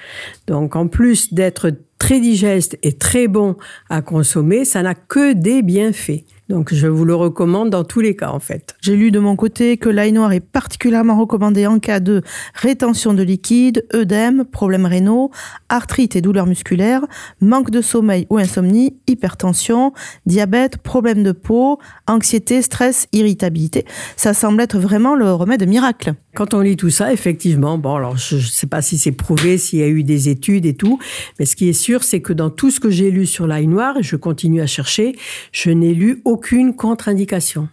Donc 0.45 0.75
en 0.75 0.87
plus 0.87 1.33
d'être 1.33 1.71
très 1.97 2.19
digeste 2.19 2.77
et 2.83 2.93
très 2.93 3.27
bon 3.27 3.57
à 3.89 4.03
consommer, 4.03 4.65
ça 4.65 4.83
n'a 4.83 4.93
que 4.93 5.33
des 5.33 5.63
bienfaits. 5.63 6.23
Donc 6.49 6.73
je 6.73 6.87
vous 6.87 7.05
le 7.05 7.13
recommande 7.13 7.69
dans 7.69 7.83
tous 7.83 7.99
les 7.99 8.15
cas 8.15 8.31
en 8.31 8.39
fait. 8.39 8.75
J'ai 8.81 8.95
lu 8.95 9.11
de 9.11 9.19
mon 9.19 9.35
côté 9.35 9.77
que 9.77 9.87
l'ail 9.87 10.11
noir 10.11 10.31
est 10.33 10.39
particulièrement 10.39 11.19
recommandé 11.19 11.67
en 11.67 11.77
cas 11.77 11.99
de 11.99 12.23
rétention 12.55 13.13
de 13.13 13.21
liquide, 13.21 13.85
œdème, 13.93 14.45
problèmes 14.45 14.87
rénaux, 14.87 15.29
arthrite 15.69 16.15
et 16.15 16.21
douleurs 16.21 16.47
musculaires, 16.47 17.05
manque 17.39 17.69
de 17.69 17.81
sommeil 17.81 18.25
ou 18.31 18.39
insomnie, 18.39 18.97
hypertension, 19.05 19.93
diabète, 20.25 20.77
problèmes 20.77 21.21
de 21.21 21.33
peau, 21.33 21.77
anxiété, 22.07 22.63
stress, 22.63 23.07
irritabilité. 23.13 23.85
Ça 24.15 24.33
semble 24.33 24.59
être 24.61 24.79
vraiment 24.79 25.13
le 25.13 25.31
remède 25.31 25.67
miracle. 25.67 26.15
Quand 26.35 26.55
on 26.55 26.61
lit 26.61 26.77
tout 26.77 26.89
ça, 26.89 27.13
effectivement, 27.13 27.77
bon 27.77 27.95
alors 27.95 28.17
je 28.17 28.37
ne 28.37 28.41
sais 28.41 28.67
pas 28.67 28.81
si 28.81 28.97
c'est 28.97 29.11
prouvé, 29.11 29.59
s'il 29.59 29.79
y 29.79 29.83
a 29.83 29.87
eu 29.87 30.03
des 30.03 30.29
études 30.29 30.65
et 30.65 30.73
tout, 30.73 30.97
mais 31.37 31.45
ce 31.45 31.55
qui 31.55 31.69
est 31.69 31.73
sûr, 31.73 32.03
c'est 32.03 32.21
que 32.21 32.33
dans 32.33 32.49
tout 32.49 32.71
ce 32.71 32.79
que 32.79 32.89
j'ai 32.89 33.11
lu 33.11 33.27
sur 33.27 33.45
l'ail 33.45 33.67
noir, 33.67 33.97
et 33.97 34.03
je 34.03 34.15
continue 34.15 34.61
à 34.61 34.67
chercher, 34.67 35.15
je 35.51 35.69
n'ai 35.69 35.93
lu 35.93 36.21
aucun 36.25 36.38
aucune 36.39 36.73
contre-indication. 36.73 37.67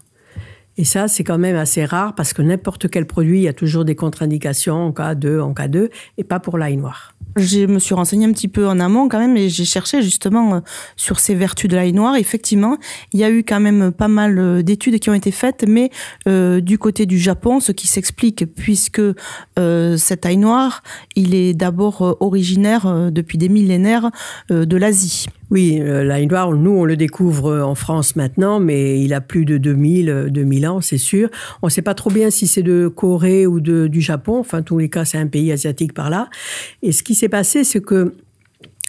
Et 0.76 0.82
ça, 0.82 1.06
c'est 1.06 1.22
quand 1.22 1.38
même 1.38 1.54
assez 1.54 1.84
rare 1.84 2.16
parce 2.16 2.32
que 2.32 2.42
n'importe 2.42 2.90
quel 2.90 3.06
produit, 3.06 3.38
il 3.38 3.42
y 3.42 3.48
a 3.48 3.52
toujours 3.52 3.84
des 3.84 3.94
contre-indications 3.94 4.86
en 4.86 4.92
cas 4.92 5.14
de, 5.14 5.38
en 5.38 5.54
cas 5.54 5.68
de, 5.68 5.88
et 6.18 6.24
pas 6.24 6.40
pour 6.40 6.58
l'ail 6.58 6.76
noir. 6.76 7.14
Je 7.36 7.66
me 7.66 7.78
suis 7.78 7.94
renseignée 7.94 8.24
un 8.24 8.32
petit 8.32 8.48
peu 8.48 8.66
en 8.66 8.80
amont 8.80 9.10
quand 9.10 9.18
même 9.18 9.36
et 9.36 9.50
j'ai 9.50 9.66
cherché 9.66 10.00
justement 10.00 10.54
euh, 10.54 10.60
sur 10.96 11.20
ces 11.20 11.34
vertus 11.34 11.68
de 11.68 11.76
l'ail 11.76 11.92
noir. 11.92 12.16
Effectivement, 12.16 12.78
il 13.12 13.20
y 13.20 13.24
a 13.24 13.30
eu 13.30 13.44
quand 13.44 13.60
même 13.60 13.92
pas 13.92 14.08
mal 14.08 14.38
euh, 14.38 14.62
d'études 14.62 14.98
qui 14.98 15.10
ont 15.10 15.14
été 15.14 15.30
faites, 15.30 15.66
mais 15.68 15.90
euh, 16.26 16.62
du 16.62 16.78
côté 16.78 17.04
du 17.04 17.18
Japon, 17.18 17.60
ce 17.60 17.72
qui 17.72 17.88
s'explique 17.88 18.46
puisque 18.54 19.02
euh, 19.58 19.96
cet 19.98 20.24
ail 20.24 20.38
noir, 20.38 20.82
il 21.14 21.34
est 21.34 21.52
d'abord 21.52 22.16
originaire 22.20 23.10
depuis 23.12 23.36
des 23.36 23.50
millénaires 23.50 24.10
de 24.50 24.76
l'Asie. 24.76 25.26
Oui, 25.50 25.80
l'ail 25.80 26.26
noir, 26.26 26.50
nous 26.52 26.72
on 26.72 26.84
le 26.84 26.96
découvre 26.96 27.60
en 27.62 27.76
France 27.76 28.16
maintenant, 28.16 28.58
mais 28.58 29.00
il 29.00 29.14
a 29.14 29.20
plus 29.20 29.44
de 29.44 29.58
2000, 29.58 30.28
2000 30.30 30.66
ans, 30.66 30.80
c'est 30.80 30.98
sûr. 30.98 31.28
On 31.62 31.68
ne 31.68 31.70
sait 31.70 31.82
pas 31.82 31.94
trop 31.94 32.10
bien 32.10 32.30
si 32.30 32.48
c'est 32.48 32.64
de 32.64 32.88
Corée 32.88 33.46
ou 33.46 33.60
de, 33.60 33.86
du 33.86 34.00
Japon. 34.00 34.38
Enfin, 34.40 34.58
en 34.58 34.62
tous 34.62 34.78
les 34.78 34.88
cas, 34.88 35.04
c'est 35.04 35.18
un 35.18 35.28
pays 35.28 35.52
asiatique 35.52 35.92
par 35.92 36.10
là. 36.10 36.28
Et 36.82 36.90
ce 36.90 37.04
qui 37.04 37.14
s'est 37.14 37.25
passé, 37.28 37.64
c'est 37.64 37.80
que 37.80 38.14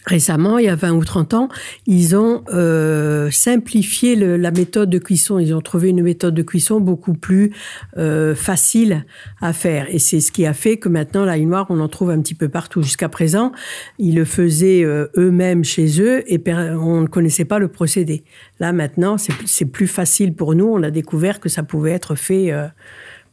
récemment, 0.08 0.58
il 0.58 0.66
y 0.66 0.70
a 0.70 0.76
20 0.76 0.94
ou 0.94 1.04
30 1.04 1.34
ans, 1.34 1.50
ils 1.86 2.16
ont 2.16 2.44
euh, 2.54 3.30
simplifié 3.30 4.16
la 4.16 4.52
méthode 4.52 4.90
de 4.90 4.98
cuisson. 4.98 5.38
Ils 5.38 5.54
ont 5.54 5.62
trouvé 5.62 5.90
une 5.90 6.02
méthode 6.02 6.34
de 6.34 6.42
cuisson 6.42 6.80
beaucoup 6.80 7.14
plus 7.14 7.52
euh, 7.98 8.34
facile 8.34 9.06
à 9.42 9.54
faire. 9.54 9.86
Et 9.90 10.00
c'est 10.00 10.22
ce 10.22 10.32
qui 10.32 10.46
a 10.46 10.54
fait 10.54 10.78
que 10.78 10.90
maintenant, 10.90 11.26
l'ail 11.26 11.46
noir, 11.46 11.68
on 11.70 11.80
en 11.80 11.90
trouve 11.90 12.10
un 12.10 12.22
petit 12.22 12.36
peu 12.36 12.48
partout. 12.50 12.82
Jusqu'à 12.82 13.10
présent, 13.10 13.52
ils 14.00 14.16
le 14.16 14.26
faisaient 14.26 14.84
euh, 14.84 15.08
eux-mêmes 15.18 15.64
chez 15.64 16.02
eux 16.02 16.24
et 16.32 16.42
on 16.48 17.02
ne 17.02 17.08
connaissait 17.08 17.46
pas 17.46 17.60
le 17.60 17.68
procédé. 17.68 18.24
Là, 18.60 18.72
maintenant, 18.72 19.18
c'est 19.18 19.66
plus 19.66 19.88
facile 19.88 20.34
pour 20.34 20.56
nous. 20.56 20.66
On 20.66 20.84
a 20.84 20.92
découvert 20.92 21.40
que 21.40 21.50
ça 21.50 21.64
pouvait 21.64 21.92
être 21.92 22.16
fait 22.16 22.52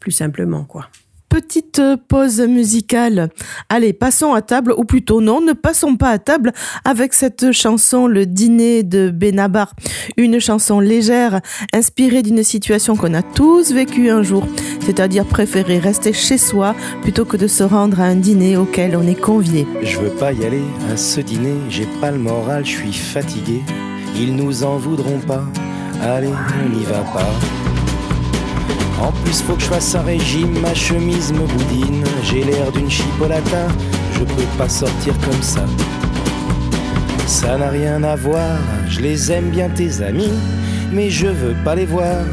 plus 0.00 0.10
simplement, 0.10 0.64
quoi 0.64 0.88
petite 1.34 1.82
pause 2.06 2.40
musicale. 2.42 3.28
Allez, 3.68 3.92
passons 3.92 4.34
à 4.34 4.40
table, 4.40 4.72
ou 4.76 4.84
plutôt 4.84 5.20
non, 5.20 5.40
ne 5.40 5.52
passons 5.52 5.96
pas 5.96 6.10
à 6.10 6.18
table 6.20 6.52
avec 6.84 7.12
cette 7.12 7.50
chanson 7.50 8.06
Le 8.06 8.24
dîner 8.24 8.84
de 8.84 9.10
Benabar. 9.10 9.74
Une 10.16 10.38
chanson 10.38 10.78
légère, 10.78 11.40
inspirée 11.72 12.22
d'une 12.22 12.44
situation 12.44 12.94
qu'on 12.94 13.14
a 13.14 13.22
tous 13.22 13.72
vécue 13.72 14.10
un 14.10 14.22
jour, 14.22 14.46
c'est-à-dire 14.86 15.24
préférer 15.24 15.80
rester 15.80 16.12
chez 16.12 16.38
soi 16.38 16.76
plutôt 17.02 17.24
que 17.24 17.36
de 17.36 17.48
se 17.48 17.64
rendre 17.64 18.00
à 18.00 18.04
un 18.04 18.14
dîner 18.14 18.56
auquel 18.56 18.94
on 18.94 19.04
est 19.04 19.20
convié. 19.20 19.66
Je 19.82 19.98
veux 19.98 20.14
pas 20.14 20.32
y 20.32 20.44
aller 20.44 20.62
à 20.92 20.96
ce 20.96 21.20
dîner, 21.20 21.56
j'ai 21.68 21.88
pas 22.00 22.12
le 22.12 22.18
moral, 22.18 22.64
je 22.64 22.70
suis 22.70 22.92
fatigué. 22.92 23.60
Ils 24.14 24.36
nous 24.36 24.62
en 24.62 24.76
voudront 24.76 25.18
pas, 25.18 25.42
allez, 26.00 26.30
on 26.64 26.68
n'y 26.68 26.84
va 26.84 27.00
pas. 27.00 27.73
En 29.00 29.12
plus, 29.12 29.42
faut 29.42 29.54
que 29.54 29.62
je 29.62 29.66
fasse 29.66 29.94
un 29.94 30.02
régime, 30.02 30.60
ma 30.60 30.74
chemise 30.74 31.32
me 31.32 31.46
boudine. 31.46 32.04
J'ai 32.24 32.44
l'air 32.44 32.70
d'une 32.72 32.90
chipolata, 32.90 33.68
je 34.14 34.20
peux 34.20 34.48
pas 34.56 34.68
sortir 34.68 35.14
comme 35.20 35.42
ça. 35.42 35.64
Ça 37.26 37.58
n'a 37.58 37.70
rien 37.70 38.02
à 38.04 38.16
voir, 38.16 38.58
je 38.88 39.00
les 39.00 39.32
aime 39.32 39.50
bien 39.50 39.68
tes 39.68 40.02
amis, 40.02 40.32
mais 40.92 41.10
je 41.10 41.26
veux 41.26 41.54
pas 41.64 41.74
les 41.74 41.86
voir 41.86 42.24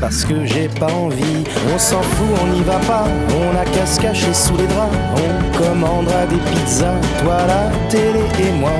parce 0.00 0.24
que 0.24 0.44
j'ai 0.44 0.68
pas 0.68 0.92
envie. 0.92 1.44
On 1.74 1.78
s'en 1.78 2.02
fout, 2.02 2.26
on 2.42 2.46
n'y 2.48 2.62
va 2.62 2.78
pas, 2.86 3.04
on 3.30 3.56
a 3.56 3.64
qu'à 3.64 3.86
se 3.86 4.00
cacher 4.00 4.32
sous 4.32 4.56
les 4.56 4.66
draps. 4.66 4.94
On 5.16 5.58
commandera 5.58 6.26
des 6.26 6.36
pizzas, 6.50 6.94
toi 7.22 7.38
la 7.46 7.70
télé 7.88 8.24
et 8.40 8.52
moi. 8.58 8.72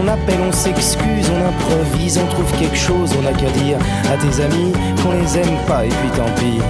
On 0.00 0.08
appelle, 0.08 0.40
on 0.46 0.52
s'excuse, 0.52 1.30
on 1.30 1.48
improvise, 1.48 2.18
on 2.18 2.26
trouve 2.26 2.50
quelque 2.58 2.76
chose, 2.76 3.10
on 3.20 3.26
a 3.26 3.32
qu'à 3.32 3.50
dire 3.50 3.78
à 4.12 4.16
tes 4.16 4.42
amis 4.42 4.72
qu'on 5.02 5.12
les 5.12 5.38
aime 5.38 5.56
pas 5.66 5.84
et 5.84 5.88
puis 5.88 6.10
tant 6.16 6.30
pis. 6.36 6.60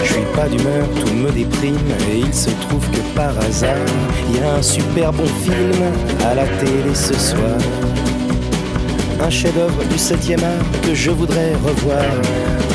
Je 0.00 0.12
suis 0.12 0.26
pas 0.34 0.48
d'humeur, 0.48 0.86
tout 1.00 1.14
me 1.14 1.30
déprime 1.30 1.76
et 2.10 2.18
il 2.18 2.34
se 2.34 2.50
trouve 2.50 2.86
que 2.90 3.00
par 3.14 3.38
hasard, 3.38 3.76
il 4.28 4.40
y 4.40 4.42
a 4.42 4.54
un 4.54 4.62
super 4.62 5.12
bon 5.12 5.26
film 5.26 5.82
à 6.24 6.34
la 6.34 6.44
télé 6.44 6.94
ce 6.94 7.14
soir 7.14 7.58
un 9.22 9.30
chef-d'œuvre 9.30 9.84
du 9.84 9.96
7e 9.96 10.42
art 10.42 10.80
que 10.82 10.94
je 10.94 11.10
voudrais 11.10 11.52
revoir. 11.64 12.02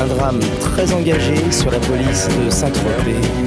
Un 0.02 0.08
drame 0.08 0.40
très 0.62 0.94
engagé 0.94 1.36
sur 1.52 1.72
la 1.72 1.80
police 1.80 2.28
de 2.28 2.50
Saint-Tropez. 2.50 3.47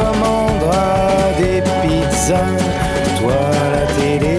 commandera 0.00 1.32
des 1.38 1.62
pizzas, 1.82 2.56
toi 3.18 3.38
la 3.72 3.86
télé 4.00 4.38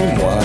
et 0.00 0.08
moi. 0.18 0.38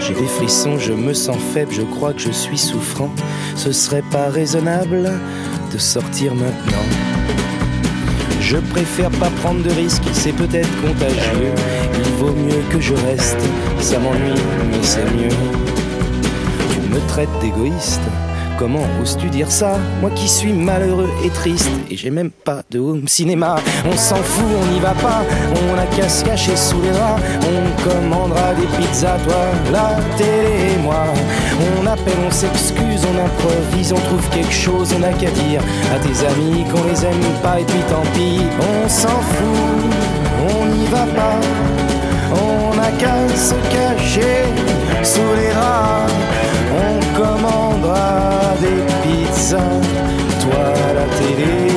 J'ai 0.00 0.14
des 0.14 0.26
frissons, 0.26 0.78
je 0.78 0.92
me 0.92 1.14
sens 1.14 1.38
faible, 1.52 1.72
je 1.72 1.82
crois 1.82 2.12
que 2.12 2.20
je 2.20 2.30
suis 2.30 2.58
souffrant. 2.58 3.10
Ce 3.54 3.72
serait 3.72 4.04
pas 4.10 4.28
raisonnable 4.28 5.10
de 5.72 5.78
sortir 5.78 6.34
maintenant. 6.34 6.86
Je 8.40 8.56
préfère 8.56 9.10
pas 9.10 9.30
prendre 9.42 9.62
de 9.62 9.70
risques, 9.70 10.08
c'est 10.12 10.32
peut-être 10.32 10.70
contagieux. 10.80 11.52
Il 11.94 12.10
vaut 12.14 12.32
mieux 12.32 12.62
que 12.70 12.80
je 12.80 12.94
reste, 12.94 13.36
ça 13.80 13.98
m'ennuie, 13.98 14.40
mais 14.70 14.82
c'est 14.82 15.04
mieux. 15.04 15.36
Tu 16.72 16.80
me 16.88 16.98
traites 17.08 17.28
d'égoïste, 17.42 18.00
Comment 18.58 18.82
oses-tu 19.00 19.28
dire 19.28 19.52
ça 19.52 19.78
Moi 20.00 20.10
qui 20.16 20.28
suis 20.28 20.52
malheureux 20.52 21.08
et 21.24 21.30
triste 21.30 21.70
et 21.88 21.96
j'ai 21.96 22.10
même 22.10 22.32
pas 22.32 22.62
de 22.72 22.80
home 22.80 23.06
cinéma. 23.06 23.54
On 23.86 23.96
s'en 23.96 24.16
fout, 24.16 24.44
on 24.60 24.72
n'y 24.72 24.80
va 24.80 24.94
pas, 24.94 25.22
on 25.70 25.78
a 25.78 25.86
qu'à 25.94 26.08
se 26.08 26.24
cacher 26.24 26.56
sous 26.56 26.82
les 26.82 26.90
draps. 26.90 27.22
On 27.44 27.88
commandera 27.88 28.54
des 28.54 28.66
pizzas, 28.76 29.18
toi, 29.18 29.44
la 29.70 29.94
télé 30.16 30.74
et 30.74 30.78
moi. 30.82 31.04
On 31.78 31.86
appelle, 31.86 32.18
on 32.26 32.32
s'excuse, 32.32 33.06
on 33.06 33.24
improvise, 33.24 33.92
on 33.92 34.00
trouve 34.00 34.28
quelque 34.30 34.52
chose, 34.52 34.92
on 34.98 35.04
a 35.04 35.12
qu'à 35.12 35.30
dire 35.30 35.62
à 35.94 35.98
tes 36.00 36.26
amis 36.26 36.64
qu'on 36.64 36.82
les 36.82 37.04
aime 37.04 37.40
pas 37.40 37.60
et 37.60 37.64
puis 37.64 37.82
tant 37.88 38.02
pis. 38.12 38.40
On 38.58 38.88
s'en 38.88 39.20
fout, 39.20 39.94
on 40.50 40.66
n'y 40.66 40.86
va 40.86 41.06
pas. 41.14 41.38
On 42.32 42.76
a 42.76 42.90
qu'à 42.98 43.28
se 43.36 43.54
cacher 43.70 44.46
sous 45.04 45.20
les 45.36 45.54
draps. 45.54 46.12
On 46.74 47.18
commandera 47.20 48.27
toi 49.56 50.74
la 50.94 51.04
télé 51.16 51.67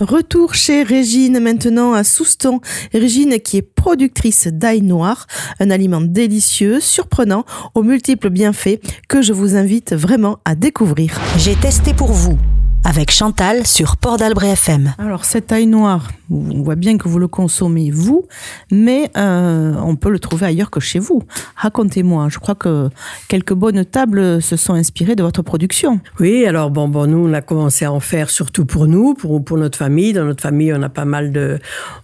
Retour 0.00 0.54
chez 0.54 0.82
Régine 0.82 1.38
maintenant 1.38 1.92
à 1.92 2.02
Souston. 2.02 2.60
Régine 2.92 3.38
qui 3.38 3.58
est 3.58 3.62
productrice 3.62 4.48
d'ail 4.48 4.82
noir, 4.82 5.28
un 5.60 5.70
aliment 5.70 6.00
délicieux, 6.00 6.80
surprenant, 6.80 7.44
aux 7.76 7.84
multiples 7.84 8.28
bienfaits 8.28 8.80
que 9.08 9.22
je 9.22 9.32
vous 9.32 9.54
invite 9.54 9.94
vraiment 9.94 10.38
à 10.44 10.56
découvrir. 10.56 11.20
J'ai 11.36 11.54
testé 11.54 11.94
pour 11.94 12.12
vous 12.12 12.36
avec 12.84 13.10
Chantal 13.10 13.66
sur 13.66 13.96
Port 13.96 14.16
d'Albret 14.16 14.50
FM. 14.50 14.94
Alors 14.98 15.24
cet 15.24 15.52
ail 15.52 15.66
noir, 15.66 16.08
on 16.30 16.62
voit 16.62 16.74
bien 16.74 16.98
que 16.98 17.08
vous 17.08 17.18
le 17.18 17.28
consommez 17.28 17.90
vous, 17.90 18.26
mais 18.70 19.10
euh, 19.16 19.74
on 19.82 19.96
peut 19.96 20.10
le 20.10 20.18
trouver 20.18 20.46
ailleurs 20.46 20.70
que 20.70 20.80
chez 20.80 20.98
vous. 20.98 21.22
Racontez-moi, 21.56 22.28
je 22.30 22.38
crois 22.38 22.54
que 22.54 22.88
quelques 23.28 23.54
bonnes 23.54 23.84
tables 23.84 24.42
se 24.42 24.56
sont 24.56 24.74
inspirées 24.74 25.16
de 25.16 25.22
votre 25.22 25.42
production. 25.42 26.00
Oui, 26.20 26.44
alors 26.46 26.70
bon, 26.70 26.88
bon, 26.88 27.06
nous 27.06 27.28
on 27.28 27.32
a 27.32 27.40
commencé 27.40 27.84
à 27.84 27.92
en 27.92 28.00
faire 28.00 28.30
surtout 28.30 28.66
pour 28.66 28.86
nous, 28.86 29.14
pour, 29.14 29.42
pour 29.42 29.56
notre 29.56 29.78
famille. 29.78 30.12
Dans 30.12 30.24
notre 30.24 30.42
famille, 30.42 30.72
on 30.72 30.82
a 30.82 30.88
pas 30.88 31.04
mal 31.04 31.32
de, 31.32 31.58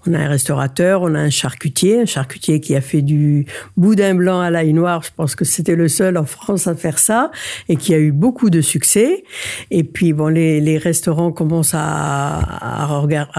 on 0.07 0.15
a 0.15 0.19
un 0.19 0.29
restaurateur, 0.29 1.03
on 1.03 1.15
a 1.15 1.21
un 1.21 1.31
charcutier, 1.31 2.01
un 2.01 2.07
charcutier 2.07 2.61
qui 2.61 2.75
a 2.75 2.81
fait 2.81 3.03
du 3.03 3.47
boudin 3.77 4.15
blanc 4.15 4.41
à 4.41 4.51
l'ail 4.51 4.73
noir. 4.73 5.03
Je 5.03 5.11
pense 5.15 5.35
que 5.35 5.45
c'était 5.45 5.77
le 5.77 5.89
seul 5.89 6.17
en 6.17 6.25
France 6.25 6.67
à 6.67 6.75
faire 6.75 6.99
ça 6.99 7.31
et 7.69 7.77
qui 7.77 7.95
a 7.95 7.99
eu 7.99 8.13
beaucoup 8.13 8.51
de 8.51 8.61
succès. 8.61 9.25
Et 9.71 9.85
puis 9.85 10.13
bon, 10.13 10.29
les, 10.29 10.61
les 10.65 10.79
restaurants 10.79 11.31
commencent 11.31 11.75
à, 11.75 12.87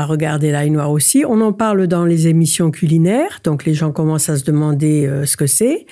regarder 0.08 0.52
l'ail 0.52 0.70
noir 0.70 0.92
aussi. 0.92 1.24
On 1.28 1.42
en 1.42 1.54
parle 1.54 1.88
dans 1.88 2.06
les 2.06 2.28
émissions 2.28 2.70
culinaires, 2.70 3.40
donc 3.44 3.66
les 3.66 3.74
gens 3.74 3.92
commencent 3.92 4.30
à 4.30 4.38
se 4.38 4.44
demander 4.44 5.08
euh, 5.08 5.26
ce 5.26 5.36
que 5.36 5.48
c'est. 5.48 5.88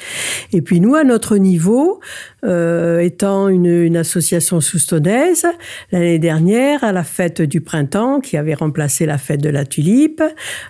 Et 0.52 0.62
puis 0.62 0.80
nous, 0.80 0.96
à 0.96 1.04
notre 1.04 1.38
niveau, 1.38 2.00
euh, 2.44 3.00
étant 3.00 3.48
une, 3.48 3.66
une 3.66 3.98
association 3.98 4.62
soustonnaise, 4.62 5.46
l'année 5.92 6.20
dernière, 6.20 6.84
à 6.84 6.92
la 6.92 7.04
fête 7.04 7.42
du 7.42 7.62
printemps, 7.62 8.20
qui 8.20 8.38
avait 8.38 8.54
remplacé 8.54 9.06
la 9.06 9.18
fête 9.18 9.42
de 9.42 9.50
la 9.50 9.66
tulipe, 9.66 10.22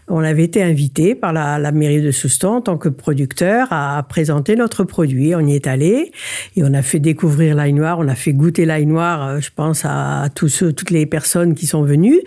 on 0.07 0.19
avait 0.19 0.43
été 0.43 0.61
invité 0.61 1.15
par 1.15 1.33
la, 1.33 1.59
la 1.59 1.71
mairie 1.71 2.01
de 2.01 2.11
Souston 2.11 2.55
en 2.55 2.61
tant 2.61 2.77
que 2.77 2.89
producteur 2.89 3.67
à 3.71 4.03
présenter 4.07 4.55
notre 4.55 4.83
produit. 4.83 5.35
On 5.35 5.45
y 5.45 5.55
est 5.55 5.67
allé 5.67 6.11
et 6.55 6.63
on 6.63 6.73
a 6.73 6.81
fait 6.81 6.99
découvrir 6.99 7.55
l'ail 7.55 7.73
noir, 7.73 7.99
on 7.99 8.07
a 8.07 8.15
fait 8.15 8.33
goûter 8.33 8.65
l'ail 8.65 8.85
noir, 8.85 9.27
euh, 9.27 9.39
je 9.39 9.49
pense, 9.55 9.83
à 9.85 10.27
tous 10.33 10.49
ceux, 10.49 10.73
toutes 10.73 10.91
les 10.91 11.05
personnes 11.05 11.55
qui 11.55 11.67
sont 11.67 11.83
venues. 11.83 12.21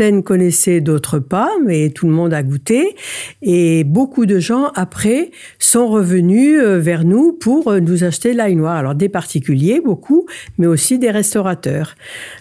Certaines 0.00 0.22
connaissaient, 0.22 0.80
d'autres 0.80 1.18
pas, 1.18 1.50
mais 1.62 1.90
tout 1.90 2.06
le 2.06 2.14
monde 2.14 2.32
a 2.32 2.42
goûté. 2.42 2.96
Et 3.42 3.84
beaucoup 3.84 4.24
de 4.24 4.38
gens, 4.38 4.68
après, 4.74 5.30
sont 5.58 5.88
revenus 5.88 6.58
euh, 6.58 6.78
vers 6.78 7.04
nous 7.04 7.34
pour 7.34 7.68
euh, 7.68 7.80
nous 7.80 8.02
acheter 8.02 8.32
l'ail 8.32 8.56
noir. 8.56 8.76
Alors, 8.76 8.94
des 8.94 9.10
particuliers, 9.10 9.82
beaucoup, 9.84 10.24
mais 10.56 10.66
aussi 10.66 10.98
des 10.98 11.10
restaurateurs. 11.10 11.96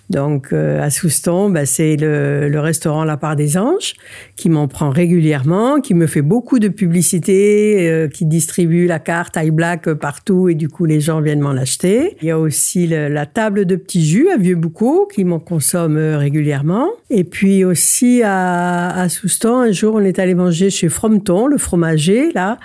Donc, 0.10 0.54
euh, 0.54 0.82
à 0.82 0.90
Souston, 0.90 1.50
bah, 1.50 1.66
c'est 1.66 1.98
le, 1.98 2.58
restaurant 2.62 3.04
La 3.04 3.18
Part 3.18 3.36
des 3.36 3.58
Anges 3.58 3.94
qui 4.38 4.50
m'en 4.50 4.70
prend 4.70 4.90
régulièrement, 4.90 5.82
qui 5.82 5.96
me 5.96 6.08
fait 6.08 6.22
beaucoup 6.22 6.60
de 6.60 6.70
publicité, 6.70 8.08
qui 8.14 8.26
distribue 8.26 8.88
la 8.88 9.00
carte 9.00 9.36
Ail 9.36 9.52
Black 9.52 9.94
partout 9.94 10.48
et 10.48 10.56
du 10.56 10.70
coup, 10.70 10.86
les 10.86 11.02
gens 11.02 11.20
viennent 11.20 11.42
m'en 11.42 11.52
acheter. 11.52 12.16
Il 12.22 12.28
y 12.28 12.32
a 12.32 12.40
aussi 12.40 12.88
la 12.88 13.26
table 13.26 13.66
de 13.66 13.76
petits 13.76 14.06
jus 14.06 14.30
à 14.30 14.38
Vieux-Boucau 14.38 15.08
qui 15.14 15.26
m'en 15.26 15.40
consomme 15.40 15.98
régulièrement. 15.98 16.90
Et 17.10 17.24
puis, 17.24 17.49
aussi 17.66 18.22
à, 18.24 18.90
à 18.90 19.10
Soustan, 19.10 19.60
un 19.62 19.72
jour, 19.72 19.96
on 19.96 20.02
est 20.02 20.20
allé 20.20 20.36
manger 20.36 20.70
chez 20.70 20.90
Frometon, 20.90 21.48
le 21.48 21.58
fromager, 21.58 22.32
là, 22.34 22.60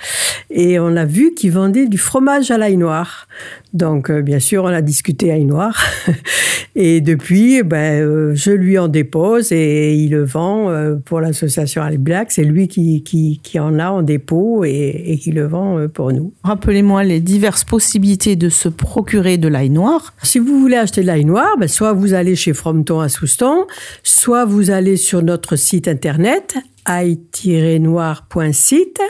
et 0.51 0.79
on 0.79 0.97
a 0.97 1.05
vu 1.05 1.35
qu'ils 1.35 1.53
vendaient 1.53 1.87
du 1.87 1.99
fromage 1.99 2.51
à 2.51 2.59
l'ail 2.59 2.77
noir. 2.77 3.29
Donc, 3.75 4.09
euh, 4.09 4.23
bien 4.23 4.39
sûr, 4.39 4.63
on 4.63 4.69
a 4.69 4.83
discuté 4.83 5.33
ail 5.33 5.45
noir. 5.45 5.77
et 6.77 7.01
depuis, 7.01 7.65
ben, 7.65 8.01
euh, 8.01 8.33
je 8.35 8.53
lui 8.53 8.79
en 8.79 8.87
dépose 8.87 9.51
et 9.51 9.95
il 9.95 10.13
le 10.13 10.25
vend 10.25 10.71
euh, 10.71 10.95
pour 11.05 11.21
l'association 11.21 11.83
Ail 11.83 11.99
Black. 11.99 12.31
C'est 12.31 12.45
lui 12.45 12.69
qui, 12.69 13.03
qui, 13.03 13.41
qui, 13.43 13.59
en 13.59 13.81
a 13.81 13.91
en 13.91 14.03
dépôt 14.03 14.65
et, 14.65 15.03
et 15.07 15.19
qui 15.19 15.33
le 15.33 15.47
vend 15.47 15.89
pour 15.93 16.13
nous. 16.13 16.33
Rappelez-moi 16.45 17.03
les 17.03 17.19
diverses 17.19 17.65
possibilités 17.65 18.37
de 18.37 18.49
se 18.49 18.69
procurer 18.69 19.39
de 19.39 19.49
l'ail 19.49 19.71
noir. 19.71 20.15
Si 20.23 20.39
vous 20.39 20.61
voulez 20.61 20.77
acheter 20.77 21.01
de 21.01 21.09
l'ail 21.09 21.25
noir, 21.25 21.49
ben, 21.59 21.69
soit 21.69 21.93
vous 21.93 22.15
allez 22.15 22.37
chez 22.37 22.53
Frometon 22.53 23.01
à 23.01 23.09
Soustan, 23.09 23.67
soit 24.05 24.45
vous 24.45 24.71
allez 24.71 24.97
sur 24.97 25.21
notre 25.23 25.57
site 25.57 25.89
internet 25.89 26.55
ail-noir.site. 26.87 29.01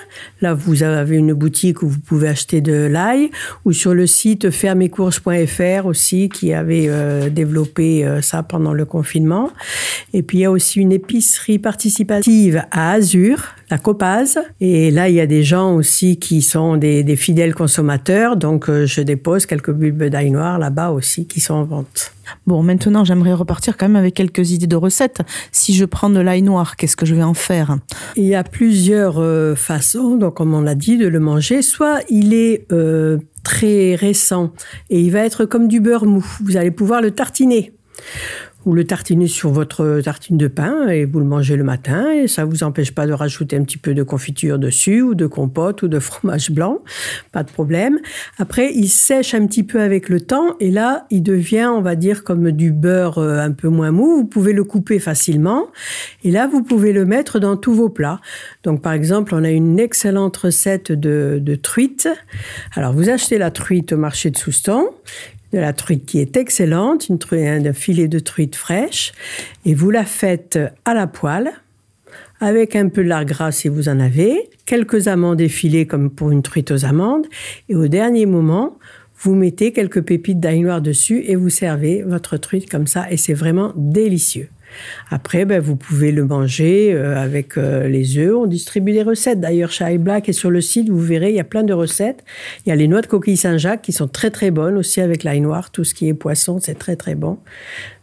Là, 0.40 0.54
vous 0.54 0.82
avez 0.82 1.16
une 1.16 1.32
boutique 1.32 1.82
où 1.82 1.88
vous 1.88 2.00
pouvez 2.00 2.28
acheter 2.28 2.60
de 2.60 2.86
l'ail, 2.86 3.30
ou 3.64 3.72
sur 3.72 3.94
le 3.94 4.06
site 4.06 4.50
fermecourses.fr 4.50 5.86
aussi, 5.86 6.28
qui 6.28 6.52
avait 6.52 6.88
euh, 6.88 7.30
développé 7.30 8.04
euh, 8.04 8.20
ça 8.20 8.42
pendant 8.42 8.72
le 8.72 8.84
confinement. 8.84 9.50
Et 10.12 10.22
puis, 10.22 10.38
il 10.38 10.40
y 10.42 10.44
a 10.44 10.50
aussi 10.50 10.80
une 10.80 10.92
épicerie 10.92 11.58
participative 11.58 12.64
à 12.70 12.92
Azur, 12.92 13.54
la 13.70 13.78
Copase. 13.78 14.38
Et 14.60 14.90
là, 14.90 15.08
il 15.08 15.14
y 15.14 15.20
a 15.20 15.26
des 15.26 15.42
gens 15.42 15.74
aussi 15.74 16.18
qui 16.18 16.42
sont 16.42 16.76
des, 16.76 17.02
des 17.02 17.16
fidèles 17.16 17.54
consommateurs. 17.54 18.36
Donc, 18.36 18.68
euh, 18.68 18.86
je 18.86 19.00
dépose 19.00 19.46
quelques 19.46 19.72
bulbes 19.72 20.04
d'ail 20.04 20.30
noir 20.30 20.58
là-bas 20.58 20.90
aussi 20.90 21.26
qui 21.26 21.40
sont 21.40 21.54
en 21.54 21.64
vente. 21.64 22.12
Bon, 22.46 22.62
maintenant, 22.62 23.04
j'aimerais 23.04 23.34
repartir 23.34 23.76
quand 23.76 23.86
même 23.86 23.96
avec 23.96 24.14
quelques 24.14 24.50
idées 24.50 24.66
de 24.66 24.76
recettes. 24.76 25.20
Si 25.52 25.74
je 25.74 25.84
prends 25.84 26.10
de 26.10 26.20
l'ail 26.20 26.42
noir, 26.42 26.76
qu'est-ce 26.76 26.96
que 26.96 27.06
je 27.06 27.14
vais 27.14 27.22
en 27.22 27.34
faire? 27.34 27.76
Il 28.16 28.24
y 28.24 28.34
a 28.34 28.44
plusieurs 28.44 29.18
euh, 29.18 29.54
façons, 29.54 30.16
donc 30.16 30.34
comme 30.34 30.54
on 30.54 30.62
l'a 30.62 30.74
dit, 30.74 30.96
de 30.96 31.06
le 31.06 31.20
manger. 31.20 31.62
Soit 31.62 32.00
il 32.08 32.34
est 32.34 32.66
euh, 32.72 33.18
très 33.42 33.94
récent 33.94 34.52
et 34.90 35.00
il 35.00 35.10
va 35.10 35.20
être 35.20 35.44
comme 35.44 35.68
du 35.68 35.80
beurre 35.80 36.06
mou. 36.06 36.24
Vous 36.42 36.56
allez 36.56 36.70
pouvoir 36.70 37.02
le 37.02 37.10
tartiner 37.10 37.72
ou 38.66 38.72
le 38.72 38.84
tartiner 38.84 39.26
sur 39.26 39.50
votre 39.50 40.00
tartine 40.02 40.36
de 40.36 40.48
pain 40.48 40.88
et 40.88 41.04
vous 41.04 41.18
le 41.18 41.26
mangez 41.26 41.56
le 41.56 41.64
matin 41.64 42.10
et 42.12 42.28
ça 42.28 42.44
vous 42.44 42.62
empêche 42.62 42.92
pas 42.92 43.06
de 43.06 43.12
rajouter 43.12 43.56
un 43.56 43.62
petit 43.62 43.76
peu 43.76 43.94
de 43.94 44.02
confiture 44.02 44.58
dessus 44.58 45.02
ou 45.02 45.14
de 45.14 45.26
compote 45.26 45.82
ou 45.82 45.88
de 45.88 45.98
fromage 45.98 46.50
blanc, 46.50 46.78
pas 47.32 47.42
de 47.42 47.50
problème. 47.50 47.98
Après, 48.38 48.72
il 48.74 48.88
sèche 48.88 49.34
un 49.34 49.46
petit 49.46 49.62
peu 49.62 49.80
avec 49.80 50.08
le 50.08 50.20
temps 50.20 50.56
et 50.60 50.70
là, 50.70 51.06
il 51.10 51.22
devient, 51.22 51.70
on 51.72 51.82
va 51.82 51.94
dire, 51.94 52.24
comme 52.24 52.50
du 52.52 52.72
beurre 52.72 53.18
euh, 53.18 53.38
un 53.38 53.52
peu 53.52 53.68
moins 53.68 53.90
mou. 53.90 54.16
Vous 54.16 54.26
pouvez 54.26 54.52
le 54.52 54.64
couper 54.64 54.98
facilement 54.98 55.66
et 56.22 56.30
là, 56.30 56.46
vous 56.46 56.62
pouvez 56.62 56.92
le 56.92 57.04
mettre 57.04 57.38
dans 57.38 57.56
tous 57.56 57.74
vos 57.74 57.88
plats. 57.88 58.20
Donc, 58.62 58.82
par 58.82 58.92
exemple, 58.92 59.34
on 59.34 59.44
a 59.44 59.50
une 59.50 59.78
excellente 59.78 60.36
recette 60.36 60.92
de, 60.92 61.38
de 61.40 61.54
truite. 61.54 62.08
Alors, 62.74 62.92
vous 62.92 63.08
achetez 63.08 63.38
la 63.38 63.50
truite 63.50 63.92
au 63.92 63.96
marché 63.96 64.30
de 64.30 64.36
Soustan 64.36 64.86
de 65.54 65.60
la 65.60 65.72
truite 65.72 66.04
qui 66.04 66.18
est 66.18 66.36
excellente, 66.36 67.08
une 67.08 67.18
un 67.32 67.72
filet 67.72 68.08
de 68.08 68.18
truite 68.18 68.56
fraîche, 68.56 69.12
et 69.64 69.74
vous 69.74 69.90
la 69.90 70.04
faites 70.04 70.58
à 70.84 70.94
la 70.94 71.06
poêle, 71.06 71.52
avec 72.40 72.74
un 72.74 72.88
peu 72.88 73.04
de 73.04 73.08
lard 73.08 73.24
gras 73.24 73.52
si 73.52 73.68
vous 73.68 73.88
en 73.88 74.00
avez, 74.00 74.50
quelques 74.66 75.06
amandes 75.06 75.40
effilées 75.40 75.86
comme 75.86 76.10
pour 76.10 76.32
une 76.32 76.42
truite 76.42 76.72
aux 76.72 76.84
amandes, 76.84 77.26
et 77.68 77.76
au 77.76 77.86
dernier 77.86 78.26
moment, 78.26 78.78
vous 79.20 79.36
mettez 79.36 79.72
quelques 79.72 80.02
pépites 80.02 80.40
d'ail 80.40 80.60
noir 80.60 80.82
dessus 80.82 81.22
et 81.26 81.36
vous 81.36 81.50
servez 81.50 82.02
votre 82.02 82.36
truite 82.36 82.68
comme 82.68 82.88
ça, 82.88 83.10
et 83.10 83.16
c'est 83.16 83.32
vraiment 83.32 83.72
délicieux. 83.76 84.48
Après, 85.10 85.44
ben, 85.44 85.60
vous 85.60 85.76
pouvez 85.76 86.12
le 86.12 86.24
manger 86.24 86.92
euh, 86.92 87.16
avec 87.16 87.56
euh, 87.56 87.88
les 87.88 88.18
œufs. 88.18 88.34
On 88.34 88.46
distribue 88.46 88.92
des 88.92 89.02
recettes. 89.02 89.40
D'ailleurs, 89.40 89.70
chez 89.70 89.98
Black 89.98 90.28
et 90.28 90.32
sur 90.32 90.50
le 90.50 90.60
site, 90.60 90.88
vous 90.88 91.00
verrez, 91.00 91.30
il 91.30 91.36
y 91.36 91.40
a 91.40 91.44
plein 91.44 91.62
de 91.62 91.72
recettes. 91.72 92.24
Il 92.64 92.68
y 92.68 92.72
a 92.72 92.76
les 92.76 92.88
noix 92.88 93.00
de 93.00 93.06
coquille 93.06 93.36
Saint-Jacques 93.36 93.82
qui 93.82 93.92
sont 93.92 94.08
très 94.08 94.30
très 94.30 94.50
bonnes 94.50 94.76
aussi 94.76 95.00
avec 95.00 95.24
l'ail 95.24 95.40
noir. 95.40 95.70
Tout 95.70 95.84
ce 95.84 95.94
qui 95.94 96.08
est 96.08 96.14
poisson, 96.14 96.58
c'est 96.60 96.78
très 96.78 96.96
très 96.96 97.14
bon. 97.14 97.38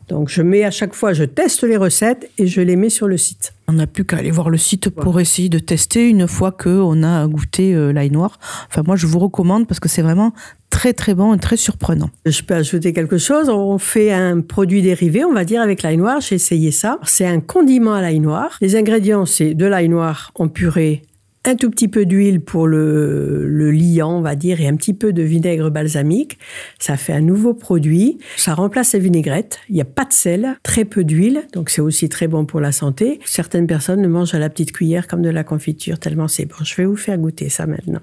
Donc 0.07 0.29
je 0.29 0.41
mets 0.41 0.63
à 0.63 0.71
chaque 0.71 0.93
fois, 0.93 1.13
je 1.13 1.23
teste 1.23 1.63
les 1.63 1.77
recettes 1.77 2.29
et 2.37 2.45
je 2.45 2.59
les 2.59 2.75
mets 2.75 2.89
sur 2.89 3.07
le 3.07 3.17
site. 3.17 3.53
On 3.71 3.75
n'a 3.75 3.87
plus 3.87 4.03
qu'à 4.03 4.17
aller 4.17 4.31
voir 4.31 4.49
le 4.49 4.57
site 4.57 4.89
pour 4.89 5.21
essayer 5.21 5.47
de 5.47 5.57
tester 5.57 6.09
une 6.09 6.27
fois 6.27 6.51
qu'on 6.51 7.03
a 7.03 7.25
goûté 7.25 7.73
euh, 7.73 7.93
l'ail 7.93 8.11
noir. 8.11 8.37
Enfin 8.67 8.83
moi 8.85 8.97
je 8.97 9.07
vous 9.07 9.17
recommande 9.17 9.65
parce 9.65 9.79
que 9.79 9.87
c'est 9.87 10.01
vraiment 10.01 10.33
très 10.69 10.91
très 10.91 11.13
bon 11.13 11.33
et 11.33 11.39
très 11.39 11.55
surprenant. 11.55 12.09
Je 12.25 12.41
peux 12.41 12.53
ajouter 12.53 12.91
quelque 12.91 13.17
chose. 13.17 13.47
On 13.47 13.77
fait 13.77 14.11
un 14.11 14.41
produit 14.41 14.81
dérivé, 14.81 15.23
on 15.23 15.31
va 15.31 15.45
dire, 15.45 15.61
avec 15.61 15.83
l'ail 15.83 15.95
noir. 15.95 16.19
J'ai 16.19 16.35
essayé 16.35 16.71
ça. 16.71 16.99
C'est 17.03 17.25
un 17.25 17.39
condiment 17.39 17.93
à 17.93 18.01
l'ail 18.01 18.19
noir. 18.19 18.57
Les 18.59 18.75
ingrédients, 18.75 19.25
c'est 19.25 19.53
de 19.53 19.65
l'ail 19.65 19.87
noir 19.87 20.33
en 20.35 20.49
purée, 20.49 21.03
un 21.45 21.55
tout 21.55 21.69
petit 21.69 21.87
peu 21.87 22.05
d'huile 22.05 22.41
pour 22.41 22.67
le, 22.67 23.71
liant, 23.71 24.17
on 24.17 24.21
va 24.21 24.35
dire, 24.35 24.61
et 24.61 24.67
un 24.67 24.75
petit 24.75 24.93
peu 24.93 25.11
de 25.11 25.23
vinaigre 25.23 25.69
balsamique. 25.69 26.37
Ça 26.79 26.97
fait 26.97 27.13
un 27.13 27.21
nouveau 27.21 27.53
produit. 27.53 28.19
Ça 28.37 28.53
remplace 28.53 28.93
la 28.93 28.99
vinaigrette. 28.99 29.59
Il 29.69 29.75
n'y 29.75 29.81
a 29.81 29.85
pas 29.85 30.05
de 30.05 30.13
sel, 30.13 30.57
très 30.63 30.85
peu 30.85 31.03
d'huile, 31.03 31.43
donc 31.53 31.69
c'est 31.69 31.81
aussi 31.81 32.09
très 32.09 32.27
bon 32.27 32.45
pour 32.45 32.59
la 32.59 32.71
santé. 32.71 33.19
Certaines 33.25 33.67
personnes 33.67 34.01
le 34.01 34.09
mangent 34.09 34.35
à 34.35 34.39
la 34.39 34.49
petite 34.49 34.71
cuillère 34.71 35.07
comme 35.07 35.21
de 35.21 35.29
la 35.29 35.43
confiture, 35.43 35.99
tellement 35.99 36.27
c'est 36.27 36.45
bon. 36.45 36.63
Je 36.63 36.75
vais 36.75 36.85
vous 36.85 36.95
faire 36.95 37.17
goûter 37.17 37.49
ça 37.49 37.65
maintenant. 37.65 38.01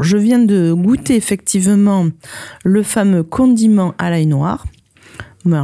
Je 0.00 0.16
viens 0.16 0.38
de 0.38 0.72
goûter 0.72 1.16
effectivement 1.16 2.06
le 2.64 2.82
fameux 2.82 3.22
condiment 3.22 3.94
à 3.98 4.10
l'ail 4.10 4.26
noir. 4.26 4.64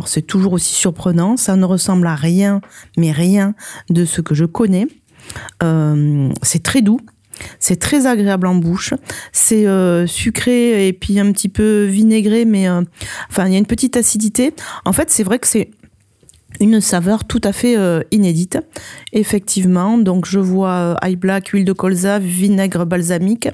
C'est 0.06 0.22
toujours 0.22 0.54
aussi 0.54 0.74
surprenant, 0.74 1.36
ça 1.36 1.56
ne 1.56 1.64
ressemble 1.64 2.06
à 2.06 2.14
rien, 2.14 2.60
mais 2.96 3.12
rien 3.12 3.54
de 3.90 4.04
ce 4.04 4.20
que 4.20 4.34
je 4.34 4.44
connais. 4.44 4.86
Euh, 5.62 6.30
c'est 6.42 6.62
très 6.62 6.82
doux. 6.82 7.00
C'est 7.58 7.76
très 7.76 8.06
agréable 8.06 8.46
en 8.46 8.54
bouche. 8.54 8.94
C'est 9.32 9.66
euh, 9.66 10.06
sucré 10.06 10.86
et 10.86 10.92
puis 10.92 11.18
un 11.18 11.32
petit 11.32 11.48
peu 11.48 11.84
vinaigré, 11.84 12.44
mais 12.44 12.68
euh, 12.68 12.82
enfin, 13.28 13.46
il 13.46 13.52
y 13.52 13.56
a 13.56 13.58
une 13.58 13.66
petite 13.66 13.96
acidité. 13.96 14.54
En 14.84 14.92
fait, 14.92 15.10
c'est 15.10 15.24
vrai 15.24 15.38
que 15.38 15.46
c'est 15.46 15.70
une 16.60 16.80
saveur 16.80 17.24
tout 17.24 17.40
à 17.42 17.52
fait 17.52 17.76
inédite. 18.12 18.58
Effectivement, 19.12 19.98
donc 19.98 20.24
je 20.24 20.38
vois 20.38 20.96
high 21.02 21.18
black, 21.18 21.48
huile 21.48 21.64
de 21.64 21.72
colza, 21.72 22.20
vinaigre 22.20 22.86
balsamique. 22.86 23.48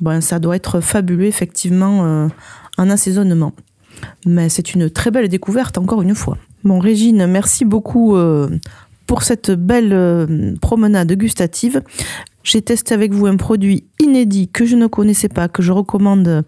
Ben, 0.00 0.20
ça 0.20 0.38
doit 0.38 0.54
être 0.54 0.80
fabuleux, 0.80 1.26
effectivement, 1.26 2.28
en 2.78 2.90
assaisonnement. 2.90 3.52
Mais 4.26 4.48
c'est 4.48 4.74
une 4.74 4.88
très 4.88 5.10
belle 5.10 5.28
découverte, 5.28 5.76
encore 5.76 6.02
une 6.02 6.14
fois. 6.14 6.38
Bon, 6.62 6.78
Régine, 6.78 7.26
merci 7.26 7.64
beaucoup 7.64 8.16
pour 9.10 9.24
cette 9.24 9.50
belle 9.50 10.56
promenade 10.60 11.12
gustative. 11.14 11.82
J'ai 12.44 12.62
testé 12.62 12.94
avec 12.94 13.12
vous 13.12 13.26
un 13.26 13.36
produit 13.36 13.82
inédit 13.98 14.48
que 14.48 14.64
je 14.64 14.76
ne 14.76 14.86
connaissais 14.86 15.28
pas, 15.28 15.48
que 15.48 15.62
je 15.62 15.72
recommande 15.72 16.44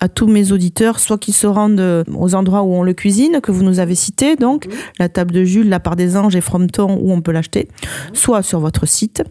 à 0.00 0.08
tous 0.08 0.26
mes 0.26 0.50
auditeurs, 0.50 0.98
soit 0.98 1.18
qu'ils 1.18 1.34
se 1.34 1.46
rendent 1.46 2.04
aux 2.12 2.34
endroits 2.34 2.62
où 2.62 2.72
on 2.72 2.82
le 2.82 2.94
cuisine, 2.94 3.40
que 3.42 3.52
vous 3.52 3.62
nous 3.62 3.80
avez 3.80 3.94
cité, 3.94 4.34
donc 4.34 4.66
la 4.98 5.10
table 5.10 5.32
de 5.32 5.44
Jules, 5.44 5.68
la 5.68 5.78
part 5.78 5.94
des 5.94 6.16
anges 6.16 6.34
et 6.34 6.40
Frompton 6.40 6.98
où 7.02 7.12
on 7.12 7.20
peut 7.20 7.32
l'acheter, 7.32 7.68
soit 8.14 8.42
sur 8.42 8.60
votre 8.60 8.86
site, 8.88 9.22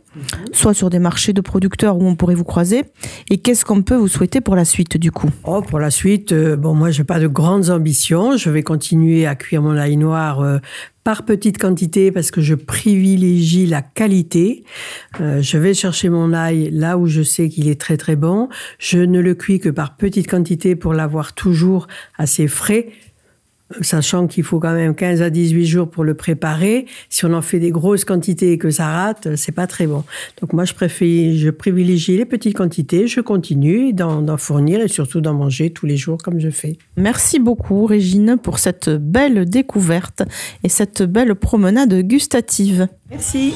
soit 0.54 0.76
sur 0.76 0.92
des 0.92 1.00
marchés 1.00 1.34
de 1.34 1.42
producteurs 1.42 1.98
où 1.98 2.06
on 2.06 2.16
pourrait 2.16 2.36
vous 2.36 2.44
croiser. 2.44 2.84
Et 3.32 3.40
qu'est-ce 3.40 3.66
qu'on 3.66 3.82
peut 3.82 3.96
vous 3.96 4.08
souhaiter 4.08 4.42
pour 4.42 4.56
la 4.56 4.64
suite 4.64 4.96
du 4.98 5.12
coup? 5.12 5.32
Oh, 5.44 5.64
pour 5.64 5.80
la 5.80 5.90
suite, 5.90 6.34
euh, 6.34 6.56
bon, 6.56 6.76
moi, 6.76 6.92
j'ai 6.92 7.04
pas 7.04 7.20
de 7.20 7.28
grandes 7.28 7.72
ambitions. 7.72 8.38
Je 8.38 8.52
vais 8.52 8.62
continuer 8.62 9.26
à 9.26 9.36
cuire 9.36 9.64
mon 9.64 9.76
ail 9.76 9.98
noir 9.98 10.42
euh, 10.42 10.60
par 11.06 11.24
petite 11.24 11.60
quantité 11.60 12.12
parce 12.12 12.32
que 12.32 12.42
je 12.42 12.56
privilégie 12.56 13.68
la 13.68 13.84
qualité. 13.84 14.66
Euh, 15.22 15.40
je 15.40 15.60
vais 15.60 15.76
chercher 15.76 16.10
mon 16.10 16.34
ail 16.34 16.72
là 16.72 16.98
où 16.98 17.06
je 17.06 17.22
sais 17.22 17.48
qu'il 17.48 17.70
est 17.70 17.80
très 17.80 17.96
très 17.96 18.16
bon. 18.16 18.50
Je 18.80 18.98
ne 18.98 19.20
le 19.20 19.36
cuis 19.36 19.60
que 19.60 19.70
par 19.70 19.98
petite 19.98 20.28
quantité 20.28 20.76
pour 20.76 20.94
l'avoir 20.94 21.34
toujours 21.34 21.86
assez 22.18 22.48
frais 22.48 22.88
sachant 23.82 24.28
qu'il 24.28 24.44
faut 24.44 24.60
quand 24.60 24.74
même 24.74 24.96
15 24.96 25.22
à 25.22 25.30
18 25.30 25.66
jours 25.66 25.90
pour 25.90 26.04
le 26.04 26.14
préparer. 26.14 26.86
Si 27.10 27.26
on 27.26 27.34
en 27.34 27.42
fait 27.42 27.60
des 27.60 27.72
grosses 27.72 28.06
quantités 28.06 28.52
et 28.52 28.58
que 28.58 28.70
ça 28.70 28.88
rate, 28.88 29.36
c'est 29.36 29.52
pas 29.52 29.68
très 29.68 29.88
bon. 29.88 30.04
Donc 30.42 30.54
moi, 30.54 30.66
je 30.66 30.74
préfère, 30.74 31.36
je 31.36 31.50
privilégie 31.50 32.18
les 32.18 32.26
petites 32.26 32.56
quantités, 32.56 33.08
je 33.08 33.22
continue 33.22 33.94
d'en 33.94 34.38
fournir 34.38 34.82
et 34.82 34.88
surtout 34.88 35.22
d'en 35.22 35.34
manger 35.34 35.72
tous 35.72 35.86
les 35.86 35.98
jours 35.98 36.18
comme 36.18 36.40
je 36.40 36.50
fais. 36.50 36.78
Merci 36.98 37.40
beaucoup, 37.40 37.86
Régine, 37.86 38.38
pour 38.42 38.60
cette 38.60 38.90
belle 38.90 39.46
découverte 39.46 40.24
et 40.64 40.70
cette 40.70 41.04
belle 41.04 41.36
promenade 41.36 41.94
gustative. 42.02 42.88
Merci. 43.10 43.54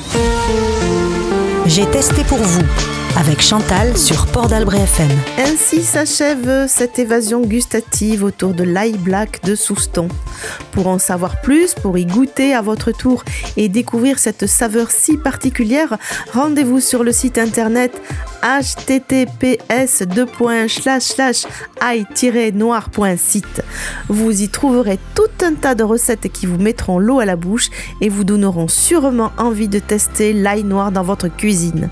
J'ai 1.65 1.86
testé 1.91 2.24
pour 2.24 2.39
vous 2.39 2.63
avec 3.17 3.41
Chantal 3.41 3.98
sur 3.98 4.26
Port 4.28 4.48
d'Albret 4.48 4.82
FM. 4.82 5.10
Ainsi 5.38 5.84
s'achève 5.84 6.67
cette 6.67 7.00
évasion 7.00 7.41
gustative 7.41 8.24
autour 8.24 8.54
de 8.54 8.63
l'ail 8.63 8.93
black 8.93 9.43
de 9.43 9.56
Souston. 9.56 10.08
Pour 10.72 10.88
en 10.88 11.00
savoir 11.00 11.41
plus, 11.41 11.74
pour 11.74 11.98
y 11.98 12.06
goûter 12.06 12.54
à 12.54 12.62
votre 12.62 12.91
tour 12.91 13.24
et 13.58 13.69
découvrir 13.69 14.19
cette 14.19 14.48
saveur 14.48 14.91
si 14.91 15.17
particulière, 15.17 15.98
rendez-vous 16.34 16.80
sur 16.80 17.04
le 17.04 17.12
site 17.12 17.38
internet 17.38 18.02
https 18.41 20.04
ail-noir.site. 21.82 23.63
Vous 24.08 24.41
y 24.41 24.50
trouverez 24.50 25.00
tout 25.15 25.45
un 25.45 25.54
tas 25.54 25.76
de 25.76 25.84
recettes 25.84 26.32
qui 26.32 26.45
vous 26.45 26.58
mettront 26.58 27.00
l'eau 27.00 27.19
à 27.19 27.26
la 27.26 27.36
bouche 27.36 27.69
et 28.02 28.10
vous 28.10 28.24
donneront 28.24 28.67
sûrement 28.67 29.32
envie 29.38 29.67
de 29.67 29.80
tester 29.80 30.34
l'ail 30.34 30.63
noir 30.63 30.91
dans 30.91 31.04
votre 31.04 31.28
cuisine. 31.28 31.89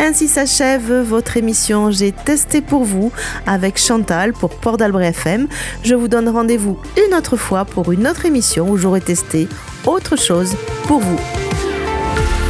Ainsi 0.00 0.28
s'achève 0.28 0.90
votre 1.02 1.36
émission 1.36 1.90
J'ai 1.90 2.10
testé 2.10 2.62
pour 2.62 2.84
vous 2.84 3.12
avec 3.46 3.78
Chantal 3.78 4.32
pour 4.32 4.48
Port 4.48 4.78
d'Albret 4.78 5.08
FM. 5.08 5.46
Je 5.84 5.94
vous 5.94 6.08
donne 6.08 6.26
rendez-vous 6.28 6.80
une 7.06 7.14
autre 7.14 7.36
fois 7.36 7.66
pour 7.66 7.92
une 7.92 8.08
autre 8.08 8.24
émission 8.24 8.70
où 8.70 8.78
j'aurai 8.78 9.02
testé 9.02 9.46
autre 9.84 10.16
chose 10.16 10.56
pour 10.84 11.00
vous. 11.00 11.20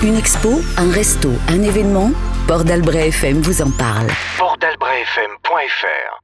Une 0.05 0.17
expo, 0.17 0.61
un 0.77 0.93
resto, 0.93 1.31
un 1.49 1.63
événement, 1.63 2.13
Port 2.47 2.63
d'Albret 2.65 3.09
FM 3.09 3.41
vous 3.41 3.63
en 3.63 3.71
parle. 3.71 4.07
Portdalbretfm.fr 4.39 6.20